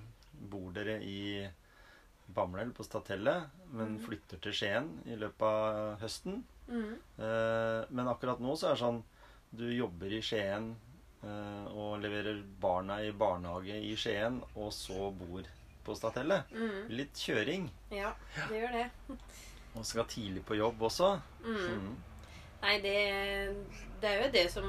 bor 0.51 0.71
dere 0.75 0.95
i 1.03 1.49
Bamble 2.33 2.65
på 2.75 2.83
Statellet, 2.85 3.43
men 3.75 3.99
flytter 4.01 4.37
til 4.41 4.53
Skien 4.55 4.89
i 5.09 5.15
løpet 5.19 5.43
av 5.43 5.99
høsten. 6.01 6.43
Mm. 6.67 6.93
Eh, 7.17 7.81
men 7.89 8.07
akkurat 8.07 8.39
nå 8.41 8.55
så 8.55 8.67
er 8.69 8.77
det 8.77 8.79
sånn 8.79 9.01
Du 9.51 9.65
jobber 9.67 10.13
i 10.15 10.21
Skien 10.23 10.69
eh, 11.27 11.65
og 11.75 11.99
leverer 12.01 12.39
barna 12.63 13.01
i 13.03 13.11
barnehage 13.11 13.75
i 13.75 13.91
Skien, 13.99 14.39
og 14.55 14.71
så 14.73 15.11
bor 15.19 15.43
på 15.85 15.95
Statellet. 15.97 16.51
Mm. 16.55 16.89
Litt 16.97 17.19
kjøring. 17.19 17.67
Ja, 17.93 18.13
det 18.49 18.59
gjør 18.61 18.75
det. 18.79 18.87
Og 19.77 19.85
skal 19.89 20.05
tidlig 20.11 20.43
på 20.45 20.55
jobb 20.59 20.81
også. 20.89 21.15
Mm. 21.43 21.55
Mm. 21.57 21.95
Nei, 22.63 22.75
det, 22.83 22.97
det 24.01 24.09
er 24.11 24.21
jo 24.21 24.27
det 24.31 24.43
som 24.53 24.67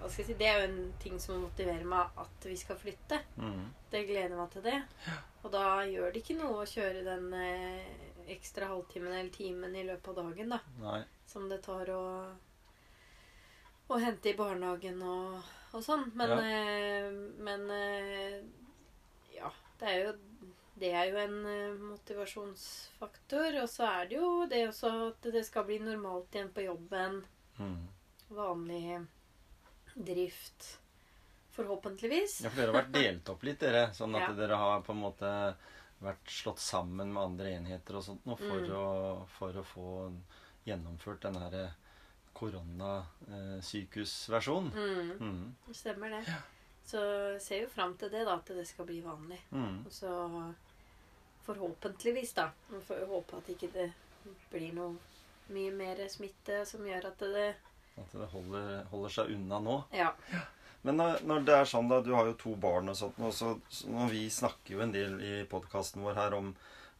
Hva 0.00 0.08
skal 0.10 0.22
jeg 0.22 0.26
si 0.30 0.34
Det 0.40 0.46
er 0.50 0.56
jo 0.58 0.64
en 0.70 0.80
ting 1.02 1.20
som 1.22 1.38
motiverer 1.44 1.84
meg 1.88 2.16
at 2.20 2.46
vi 2.48 2.56
skal 2.58 2.78
flytte. 2.80 3.20
Mm. 3.40 3.68
Det 3.92 4.02
gleder 4.08 4.34
meg 4.38 4.50
til 4.52 4.64
det. 4.66 4.80
Og 5.44 5.52
da 5.54 5.66
gjør 5.86 6.10
det 6.12 6.22
ikke 6.24 6.36
noe 6.40 6.62
å 6.64 6.66
kjøre 6.68 7.04
den 7.06 7.28
eh, 7.38 7.86
ekstra 8.34 8.66
halvtimen 8.72 9.12
eller 9.14 9.30
timen 9.34 9.76
i 9.78 9.84
løpet 9.86 10.10
av 10.10 10.18
dagen, 10.24 10.50
da. 10.56 10.58
Nei. 10.82 10.98
Som 11.30 11.46
det 11.52 11.60
tar 11.64 11.92
å, 11.94 12.02
å 13.86 13.98
hente 14.02 14.32
i 14.32 14.36
barnehagen 14.38 14.98
og, 15.06 15.36
og 15.76 15.84
sånn. 15.86 16.08
Men, 16.18 16.32
Ja. 16.34 16.40
eh, 16.42 17.12
men 17.46 17.68
eh, 17.70 18.40
ja. 19.36 19.52
Det 19.80 19.88
er 19.92 19.98
jo 20.06 20.12
det 20.76 20.90
er 20.92 21.06
jo 21.08 21.16
en 21.16 21.36
eh, 21.48 21.78
motivasjonsfaktor. 21.80 23.54
Og 23.62 23.68
så 23.72 23.86
er 23.88 24.06
det 24.10 24.16
jo 24.18 24.44
det 24.50 24.66
også 24.68 24.90
at 25.08 25.22
det 25.32 25.40
skal 25.46 25.64
bli 25.64 25.78
normalt 25.80 26.34
igjen 26.36 26.50
på 26.52 26.60
jobben. 26.66 27.22
Mm. 27.58 27.86
Vanlig 28.36 28.98
drift. 29.96 30.74
Forhåpentligvis. 31.56 32.42
Ja, 32.44 32.50
for 32.50 32.60
dere 32.60 32.72
har 32.74 32.82
vært 32.82 32.92
delt 32.92 33.28
opp 33.32 33.42
litt, 33.48 33.60
dere. 33.64 33.86
Sånn 33.96 34.12
at 34.18 34.26
Ja. 34.28 34.32
dere 34.36 34.56
har 34.60 34.82
på 34.84 34.92
en 34.92 35.00
måte 35.00 35.30
vært 36.04 36.28
slått 36.28 36.60
sammen 36.60 37.08
med 37.14 37.22
andre 37.22 37.54
enheter 37.56 37.96
og 37.96 38.04
sånt 38.04 38.26
nå 38.28 38.36
for, 38.36 38.60
Mm. 38.60 38.76
å, 38.76 39.24
for 39.38 39.52
å 39.56 39.64
få 39.64 40.12
gjennomført 40.66 41.20
den 41.24 41.34
her 41.40 41.72
koronasykehusversjonen. 42.34 44.72
Mm, 44.74 45.18
Mm. 45.18 45.54
det 45.66 45.74
stemmer 45.76 46.10
det. 46.10 46.24
Så 46.86 47.00
ser 47.42 47.64
jo 47.64 47.68
fram 47.72 47.96
til 47.98 48.12
det, 48.12 48.24
da. 48.28 48.38
At 48.38 48.54
det 48.54 48.66
skal 48.68 48.86
bli 48.88 49.00
vanlig. 49.04 49.40
Mm. 49.50 49.84
Og 49.86 49.92
så 49.92 50.10
forhåpentligvis, 51.46 52.32
da. 52.38 52.50
Vi 52.70 52.80
får 52.86 53.04
jo 53.04 53.12
håpe 53.16 53.40
at 53.40 53.54
ikke 53.54 53.70
det 53.74 53.90
blir 54.50 54.74
noe 54.74 54.94
mye 55.54 55.70
mer 55.74 56.02
smitte 56.10 56.64
som 56.66 56.86
gjør 56.86 57.10
at 57.12 57.20
det 57.22 57.48
At 57.96 58.12
det 58.12 58.28
holder, 58.32 58.84
holder 58.90 59.12
seg 59.14 59.34
unna 59.36 59.60
nå. 59.62 59.76
Ja. 59.94 60.12
Men 60.86 60.98
når, 61.00 61.22
når 61.26 61.46
det 61.46 61.54
er 61.56 61.68
sånn, 61.70 61.88
da 61.90 62.00
Du 62.04 62.12
har 62.14 62.28
jo 62.28 62.34
to 62.38 62.54
barn 62.60 62.90
og 62.92 62.98
sånt, 62.98 63.18
og 63.18 63.32
så, 63.34 63.54
så 63.70 63.90
når 63.90 64.10
vi 64.12 64.26
snakker 64.30 64.76
jo 64.76 64.82
en 64.84 64.94
del 64.94 65.16
i 65.22 65.36
podkasten 65.50 66.04
vår 66.04 66.18
her 66.18 66.36
om, 66.36 66.52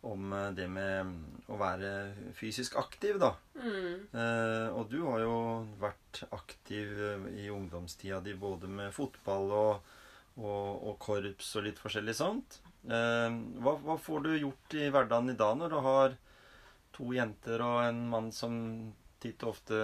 om 0.07 0.33
eh, 0.33 0.51
det 0.57 0.67
med 0.71 1.13
å 1.53 1.59
være 1.61 1.91
fysisk 2.39 2.77
aktiv, 2.81 3.19
da. 3.23 3.33
Mm, 3.59 4.07
Eh, 4.17 4.69
og 4.73 4.89
du 4.91 5.01
har 5.05 5.21
jo 5.25 5.37
vært 5.81 6.23
aktiv 6.33 6.93
eh, 6.95 7.27
i 7.45 7.49
ungdomstida 7.53 8.21
di 8.25 8.33
både 8.39 8.71
med 8.71 8.95
fotball 8.95 9.51
og, 9.53 9.91
og, 10.39 10.87
og 10.89 10.95
korps 11.03 11.51
og 11.59 11.67
litt 11.67 11.81
forskjellig 11.83 12.15
sånt. 12.17 12.61
Eh, 12.87 13.37
hva, 13.61 13.75
hva 13.83 13.99
får 14.01 14.25
du 14.25 14.31
gjort 14.39 14.79
i 14.79 14.89
hverdagen 14.95 15.35
i 15.35 15.37
dag 15.39 15.59
når 15.61 15.75
du 15.75 15.79
har 15.85 16.17
to 16.97 17.11
jenter 17.13 17.65
og 17.67 17.83
en 17.85 18.07
mann 18.09 18.31
som 18.33 18.57
titt 19.21 19.43
og 19.45 19.57
ofte 19.57 19.77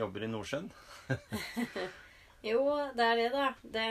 jobber 0.00 0.26
i 0.26 0.32
Nordsjøen? 0.34 0.70
Jo, 2.40 2.62
det 2.96 3.04
er 3.04 3.18
det, 3.18 3.28
da. 3.34 3.46
Det, 3.60 3.86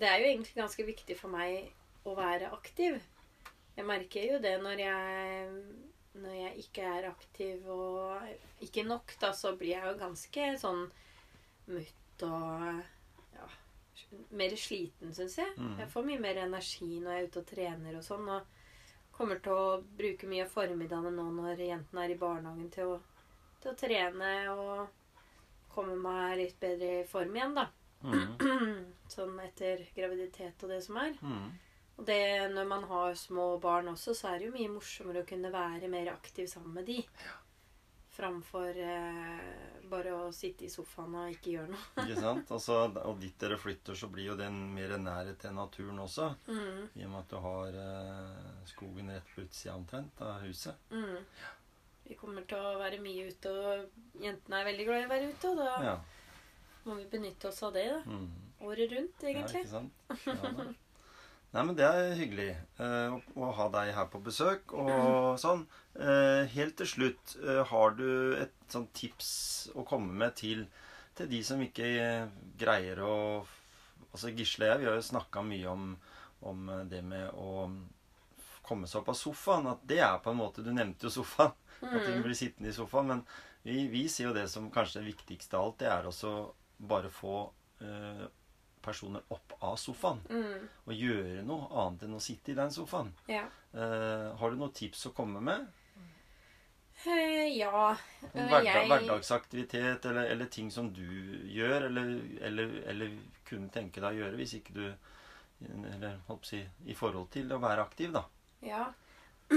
det 0.00 0.08
er 0.08 0.22
jo 0.22 0.28
egentlig 0.30 0.54
ganske 0.56 0.84
viktig 0.86 1.16
for 1.18 1.28
meg 1.32 1.66
å 2.08 2.14
være 2.16 2.48
aktiv. 2.56 2.96
Jeg 3.78 3.86
merker 3.86 4.24
jo 4.26 4.38
det 4.42 4.56
når 4.58 4.80
jeg, 4.82 5.50
når 6.18 6.32
jeg 6.34 6.64
ikke 6.64 6.86
er 6.98 7.08
aktiv 7.12 7.68
og 7.70 8.64
ikke 8.66 8.82
nok, 8.82 9.14
da, 9.22 9.30
så 9.36 9.54
blir 9.58 9.76
jeg 9.76 9.86
jo 9.86 9.98
ganske 10.00 10.46
sånn 10.58 10.80
mutt 11.70 12.24
og 12.26 12.64
ja, 13.36 13.46
mer 14.34 14.56
sliten, 14.58 15.12
syns 15.14 15.38
jeg. 15.38 15.52
Mm. 15.60 15.76
Jeg 15.84 15.90
får 15.92 16.08
mye 16.08 16.22
mer 16.24 16.40
energi 16.42 16.88
når 16.96 17.12
jeg 17.12 17.22
er 17.22 17.30
ute 17.30 17.42
og 17.44 17.52
trener 17.52 18.00
og 18.00 18.06
sånn. 18.08 18.26
Og 18.34 19.14
kommer 19.14 19.38
til 19.42 19.54
å 19.54 19.78
bruke 19.98 20.26
mye 20.30 20.44
av 20.46 20.52
formiddagene 20.52 21.14
nå 21.14 21.28
når 21.38 21.62
jentene 21.62 22.04
er 22.04 22.14
i 22.14 22.18
barnehagen, 22.18 22.68
til 22.74 22.96
å, 22.96 22.98
til 23.62 23.72
å 23.72 23.78
trene 23.78 24.32
og 24.54 25.70
komme 25.74 25.94
meg 26.02 26.38
litt 26.42 26.58
bedre 26.58 27.00
i 27.04 27.06
form 27.06 27.38
igjen, 27.38 27.54
da. 27.58 27.68
Mm. 28.02 28.84
Sånn 29.14 29.38
etter 29.42 29.86
graviditet 29.94 30.66
og 30.66 30.74
det 30.74 30.82
som 30.82 30.98
er. 31.02 31.14
Mm. 31.22 31.48
Og 31.98 32.06
det, 32.06 32.20
når 32.54 32.66
man 32.70 32.84
har 32.86 33.14
små 33.18 33.58
barn 33.62 33.88
også, 33.90 34.14
så 34.14 34.28
er 34.32 34.38
det 34.38 34.46
jo 34.48 34.54
mye 34.54 34.70
morsommere 34.70 35.24
å 35.24 35.26
kunne 35.28 35.50
være 35.50 35.88
mer 35.90 36.12
aktiv 36.12 36.46
sammen 36.46 36.76
med 36.78 36.86
de. 36.86 37.00
Framfor 38.18 38.74
eh, 38.82 39.82
bare 39.90 40.12
å 40.14 40.30
sitte 40.34 40.64
i 40.66 40.70
sofaen 40.70 41.12
og 41.20 41.30
ikke 41.34 41.52
gjøre 41.56 41.70
noe. 41.74 41.82
Ikke 42.02 42.16
sant? 42.22 42.48
Altså, 42.56 42.78
og 43.06 43.20
dit 43.22 43.34
dere 43.38 43.58
flytter, 43.62 43.94
så 43.98 44.08
blir 44.10 44.32
jo 44.32 44.36
det 44.38 44.48
mer 44.54 44.94
nærhet 44.98 45.38
til 45.42 45.54
naturen 45.54 45.98
også. 46.02 46.32
Mm, 46.48 46.80
I 46.98 47.04
og 47.06 47.12
med 47.12 47.20
at 47.20 47.30
du 47.34 47.36
har 47.44 47.78
eh, 47.84 48.64
skogen 48.72 49.12
rett 49.14 49.30
på 49.34 49.44
utsida 49.46 49.76
omtrent 49.78 50.22
av 50.26 50.40
huset. 50.46 50.90
mm. 50.90 51.22
Vi 52.08 52.14
kommer 52.16 52.46
til 52.48 52.56
å 52.64 52.78
være 52.80 53.02
mye 53.04 53.26
ute, 53.28 53.50
og 53.52 54.22
jentene 54.24 54.62
er 54.62 54.68
veldig 54.70 54.84
glad 54.88 55.02
i 55.02 55.06
å 55.06 55.10
være 55.10 55.26
ute. 55.28 55.48
Og 55.50 55.58
da 55.60 55.72
Ja. 55.84 55.96
må 56.86 56.94
vi 56.96 57.04
benytte 57.12 57.50
oss 57.50 57.58
av 57.66 57.74
det 57.76 57.82
da. 57.90 57.98
Mm. 58.08 58.28
året 58.64 58.94
rundt, 58.96 59.24
egentlig. 59.28 59.60
Ja, 59.66 59.66
ikke 59.66 59.74
sant? 59.74 59.92
Ja, 60.26 60.52
da. 60.62 60.68
Nei, 61.48 61.62
men 61.64 61.76
det 61.78 61.86
er 61.88 62.16
hyggelig 62.18 62.50
eh, 62.52 63.14
å, 63.14 63.20
å 63.40 63.50
ha 63.56 63.68
deg 63.72 63.94
her 63.96 64.08
på 64.12 64.20
besøk 64.24 64.74
og 64.76 65.38
sånn. 65.44 65.64
Eh, 65.96 66.44
helt 66.52 66.76
til 66.80 66.90
slutt, 66.90 67.36
eh, 67.40 67.62
har 67.70 67.96
du 67.96 68.36
et 68.36 68.52
sånt 68.68 68.92
tips 68.96 69.30
å 69.72 69.86
komme 69.88 70.12
med 70.12 70.36
til, 70.36 70.66
til 71.16 71.30
de 71.30 71.40
som 71.46 71.62
ikke 71.64 71.88
eh, 72.02 72.34
greier 72.60 73.04
å 73.04 73.14
Altså 74.08 74.30
Gisle 74.32 74.64
og 74.64 74.70
jeg, 74.70 74.80
vi 74.80 74.86
har 74.88 74.94
jo 74.96 75.04
snakka 75.04 75.42
mye 75.44 75.68
om, 75.68 75.82
om 76.48 76.70
det 76.88 77.02
med 77.04 77.26
å 77.36 77.66
komme 78.64 78.88
seg 78.88 79.02
opp 79.02 79.10
av 79.12 79.18
sofaen. 79.18 79.68
At 79.68 79.82
det 79.88 79.98
er 80.00 80.16
på 80.24 80.32
en 80.32 80.38
måte 80.40 80.64
Du 80.64 80.70
nevnte 80.72 81.06
jo 81.06 81.12
sofaen. 81.12 81.52
At 81.84 82.06
du 82.08 82.22
blir 82.24 82.36
sittende 82.38 82.72
i 82.72 82.74
sofaen. 82.74 83.12
Men 83.12 83.20
vi, 83.66 83.86
vi 83.92 84.06
ser 84.08 84.30
jo 84.30 84.34
det 84.36 84.46
som 84.50 84.70
kanskje 84.72 85.02
det 85.02 85.10
viktigste 85.10 85.58
av 85.58 85.68
alt. 85.68 85.78
Det 85.82 85.90
er 85.92 86.08
også 86.08 86.32
bare 86.88 87.12
få 87.12 87.36
eh, 87.84 88.24
personer 88.88 89.22
opp 89.34 89.54
av 89.60 89.76
sofaen. 89.80 90.20
Mm, 90.32 90.68
Og 90.88 90.94
gjøre 90.96 91.44
noe 91.46 91.68
annet 91.84 92.06
enn 92.08 92.16
å 92.18 92.22
sitte 92.24 92.52
i 92.54 92.58
den 92.58 92.74
sofaen. 92.74 93.12
ja. 93.30 93.44
Uh, 93.74 94.32
har 94.40 94.50
du 94.50 94.56
noen 94.56 94.72
tips 94.72 95.02
å 95.10 95.12
komme 95.12 95.42
med? 95.44 95.66
Uh, 97.06 97.46
ja. 97.54 97.90
Om 98.32 98.40
eh, 98.40 98.46
hverdag, 98.48 98.64
jeg- 98.66 98.88
Hverdagsaktivitet 98.88 100.06
eller, 100.08 100.30
eller 100.32 100.46
ting 100.50 100.70
som 100.72 100.88
du 100.92 101.04
gjør, 101.52 101.84
eller, 101.86 102.08
eller, 102.48 102.72
eller 102.90 103.12
kunne 103.46 103.68
tenke 103.70 104.00
deg 104.02 104.16
å 104.16 104.22
gjøre 104.24 104.40
hvis 104.40 104.54
ikke 104.58 104.74
du 104.74 104.86
Eller 105.60 106.16
holdt 106.28 106.42
på 106.42 106.46
å 106.46 106.50
si 106.52 106.60
i 106.86 106.94
forhold 106.94 107.30
til 107.34 107.52
å 107.52 107.58
være 107.58 107.82
aktiv, 107.82 108.12
da. 108.14 108.24
Ja. 108.62 108.84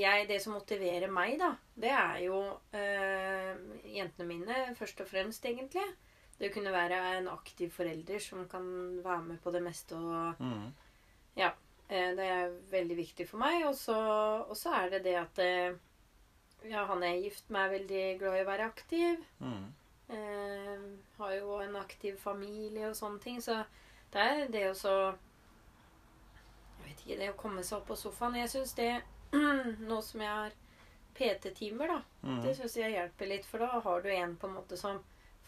Jeg, 0.00 0.26
det 0.28 0.38
som 0.42 0.54
motiverer 0.54 1.10
meg, 1.12 1.34
da, 1.40 1.50
det 1.76 1.90
er 1.92 2.20
jo 2.24 2.38
øh, 2.72 3.56
jentene 3.84 4.26
mine, 4.28 4.60
først 4.78 5.00
og 5.04 5.08
fremst, 5.10 5.44
egentlig. 5.44 5.84
Det 6.40 6.48
å 6.50 6.54
kunne 6.54 6.72
være 6.72 6.98
en 7.18 7.28
aktiv 7.28 7.70
forelder 7.74 8.18
som 8.24 8.46
kan 8.48 8.64
være 9.04 9.22
med 9.26 9.40
på 9.44 9.52
det 9.52 9.60
meste 9.62 9.96
og 9.98 10.40
Mm. 10.40 10.72
Ja. 11.36 11.50
eh, 11.90 12.14
Det 12.16 12.24
er 12.26 12.54
veldig 12.70 12.96
viktig 12.96 13.28
for 13.28 13.38
meg. 13.38 13.64
Og 13.66 13.74
så, 13.76 14.72
er 14.74 14.90
det 14.90 15.02
det 15.04 15.16
at 15.20 15.38
eh, 15.38 15.74
ja, 16.64 16.86
han 16.86 17.02
jeg 17.02 17.16
er 17.18 17.22
gift 17.22 17.50
med, 17.50 17.60
er 17.60 17.78
veldig 17.78 18.18
glad 18.20 18.38
i 18.38 18.42
å 18.44 18.48
være 18.50 18.66
aktiv. 18.70 19.24
Mm. 19.40 19.66
Eh, 20.10 20.78
har 21.18 21.32
jo 21.36 21.60
en 21.60 21.76
aktiv 21.76 22.16
familie 22.18 22.88
og 22.88 22.96
sånne 22.96 23.20
ting. 23.20 23.40
Så 23.40 23.64
det 24.12 24.20
er 24.20 24.48
det 24.48 24.64
å 24.70 24.74
så 24.74 24.94
Jeg 26.80 26.88
vet 26.96 27.04
ikke, 27.06 27.18
det 27.20 27.30
å 27.30 27.36
komme 27.38 27.62
seg 27.62 27.78
opp 27.78 27.86
på 27.92 27.96
sofaen 27.96 28.34
Jeg 28.40 28.48
syns 28.48 28.72
det 28.74 29.02
Nå 29.90 30.00
som 30.02 30.20
jeg 30.24 30.28
har 30.30 30.52
PT-timer, 31.14 31.86
da, 31.88 32.00
Mm. 32.24 32.40
det 32.42 32.56
syns 32.56 32.76
jeg 32.76 32.92
hjelper 32.94 33.26
litt. 33.28 33.44
For 33.46 33.58
da 33.58 33.80
har 33.80 34.00
du 34.02 34.08
en 34.08 34.36
på 34.36 34.46
en 34.48 34.54
måte 34.54 34.76
som 34.78 34.98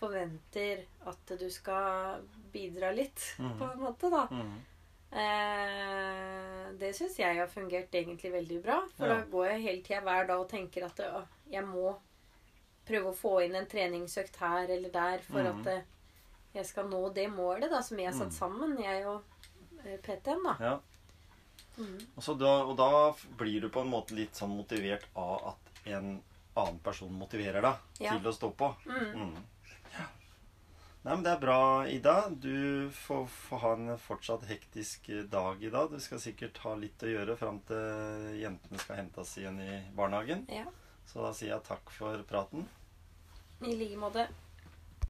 forventer 0.03 0.83
at 1.11 1.33
du 1.41 1.47
skal 1.51 2.23
bidra 2.53 2.91
litt, 2.95 3.23
mm. 3.39 3.55
på 3.59 3.71
en 3.73 3.81
måte, 3.87 4.11
da. 4.13 4.27
Mm. 4.35 4.61
Eh, 5.13 6.73
det 6.81 6.93
syns 6.97 7.19
jeg 7.21 7.37
har 7.39 7.51
fungert 7.53 7.95
egentlig 7.95 8.33
veldig 8.33 8.61
bra. 8.65 8.79
For 8.97 9.07
Ja. 9.07 9.15
da 9.19 9.27
går 9.33 9.47
jeg 9.53 9.63
hele 9.67 9.83
tida 9.83 10.01
hver 10.01 10.27
dag 10.27 10.41
og 10.41 10.49
tenker 10.51 10.87
at 10.87 11.01
å, 11.01 11.25
jeg 11.51 11.65
må 11.67 11.95
prøve 12.87 13.11
å 13.13 13.17
få 13.17 13.35
inn 13.45 13.55
en 13.55 13.67
treningsøkt 13.71 14.37
her 14.43 14.69
eller 14.69 14.91
der 14.91 15.19
for 15.27 15.41
mm. 15.41 15.61
at 15.61 15.67
eh, 15.75 15.83
jeg 16.55 16.67
skal 16.67 16.89
nå 16.91 17.03
det 17.15 17.29
målet 17.33 17.71
da, 17.71 17.81
som 17.83 17.97
vi 17.97 18.05
har 18.05 18.13
satt 18.13 18.33
Mhm. 18.33 18.39
sammen, 18.39 18.75
jeg 18.83 19.07
og 19.07 19.23
eh, 19.85 19.99
PT-en. 20.03 20.43
da. 20.43 20.57
Ja. 20.61 20.79
Mhm. 21.79 22.01
Og, 22.17 22.23
så 22.23 22.35
da, 22.39 22.65
og 22.65 22.77
da 22.77 23.15
blir 23.39 23.61
du 23.61 23.69
på 23.69 23.81
en 23.81 23.89
måte 23.91 24.13
litt 24.15 24.35
sånn 24.37 24.53
motivert 24.57 25.07
av 25.17 25.55
at 25.55 25.87
en 25.87 26.23
annen 26.57 26.79
person 26.85 27.13
motiverer 27.13 27.63
deg 27.63 27.75
Ja. 28.01 28.19
til 28.19 28.29
å 28.29 28.33
stå 28.35 28.51
på. 28.55 28.75
Mm. 28.87 29.15
Mm. 29.17 29.37
Nei, 31.03 31.17
men 31.17 31.25
Det 31.27 31.31
er 31.33 31.41
bra, 31.43 31.87
Ida. 31.91 32.29
Du 32.31 32.91
får, 32.95 33.25
får 33.27 33.59
ha 33.59 33.73
en 33.75 33.97
fortsatt 33.99 34.45
hektisk 34.47 35.09
dag 35.33 35.65
i 35.65 35.71
dag. 35.71 35.91
Du 35.91 35.99
skal 36.01 36.21
sikkert 36.23 36.61
ha 36.63 36.77
litt 36.79 37.03
å 37.03 37.11
gjøre 37.11 37.35
fram 37.41 37.59
til 37.67 38.29
jentene 38.39 38.79
skal 38.79 39.01
hentes 39.01 39.33
igjen 39.41 39.59
i 39.65 39.81
barnehagen. 39.99 40.45
Ja. 40.47 40.69
Så 41.11 41.25
da 41.25 41.33
sier 41.35 41.57
jeg 41.57 41.67
takk 41.67 41.91
for 41.91 42.23
praten. 42.29 42.69
I 43.67 43.75
like 43.75 43.99
måte. 43.99 44.29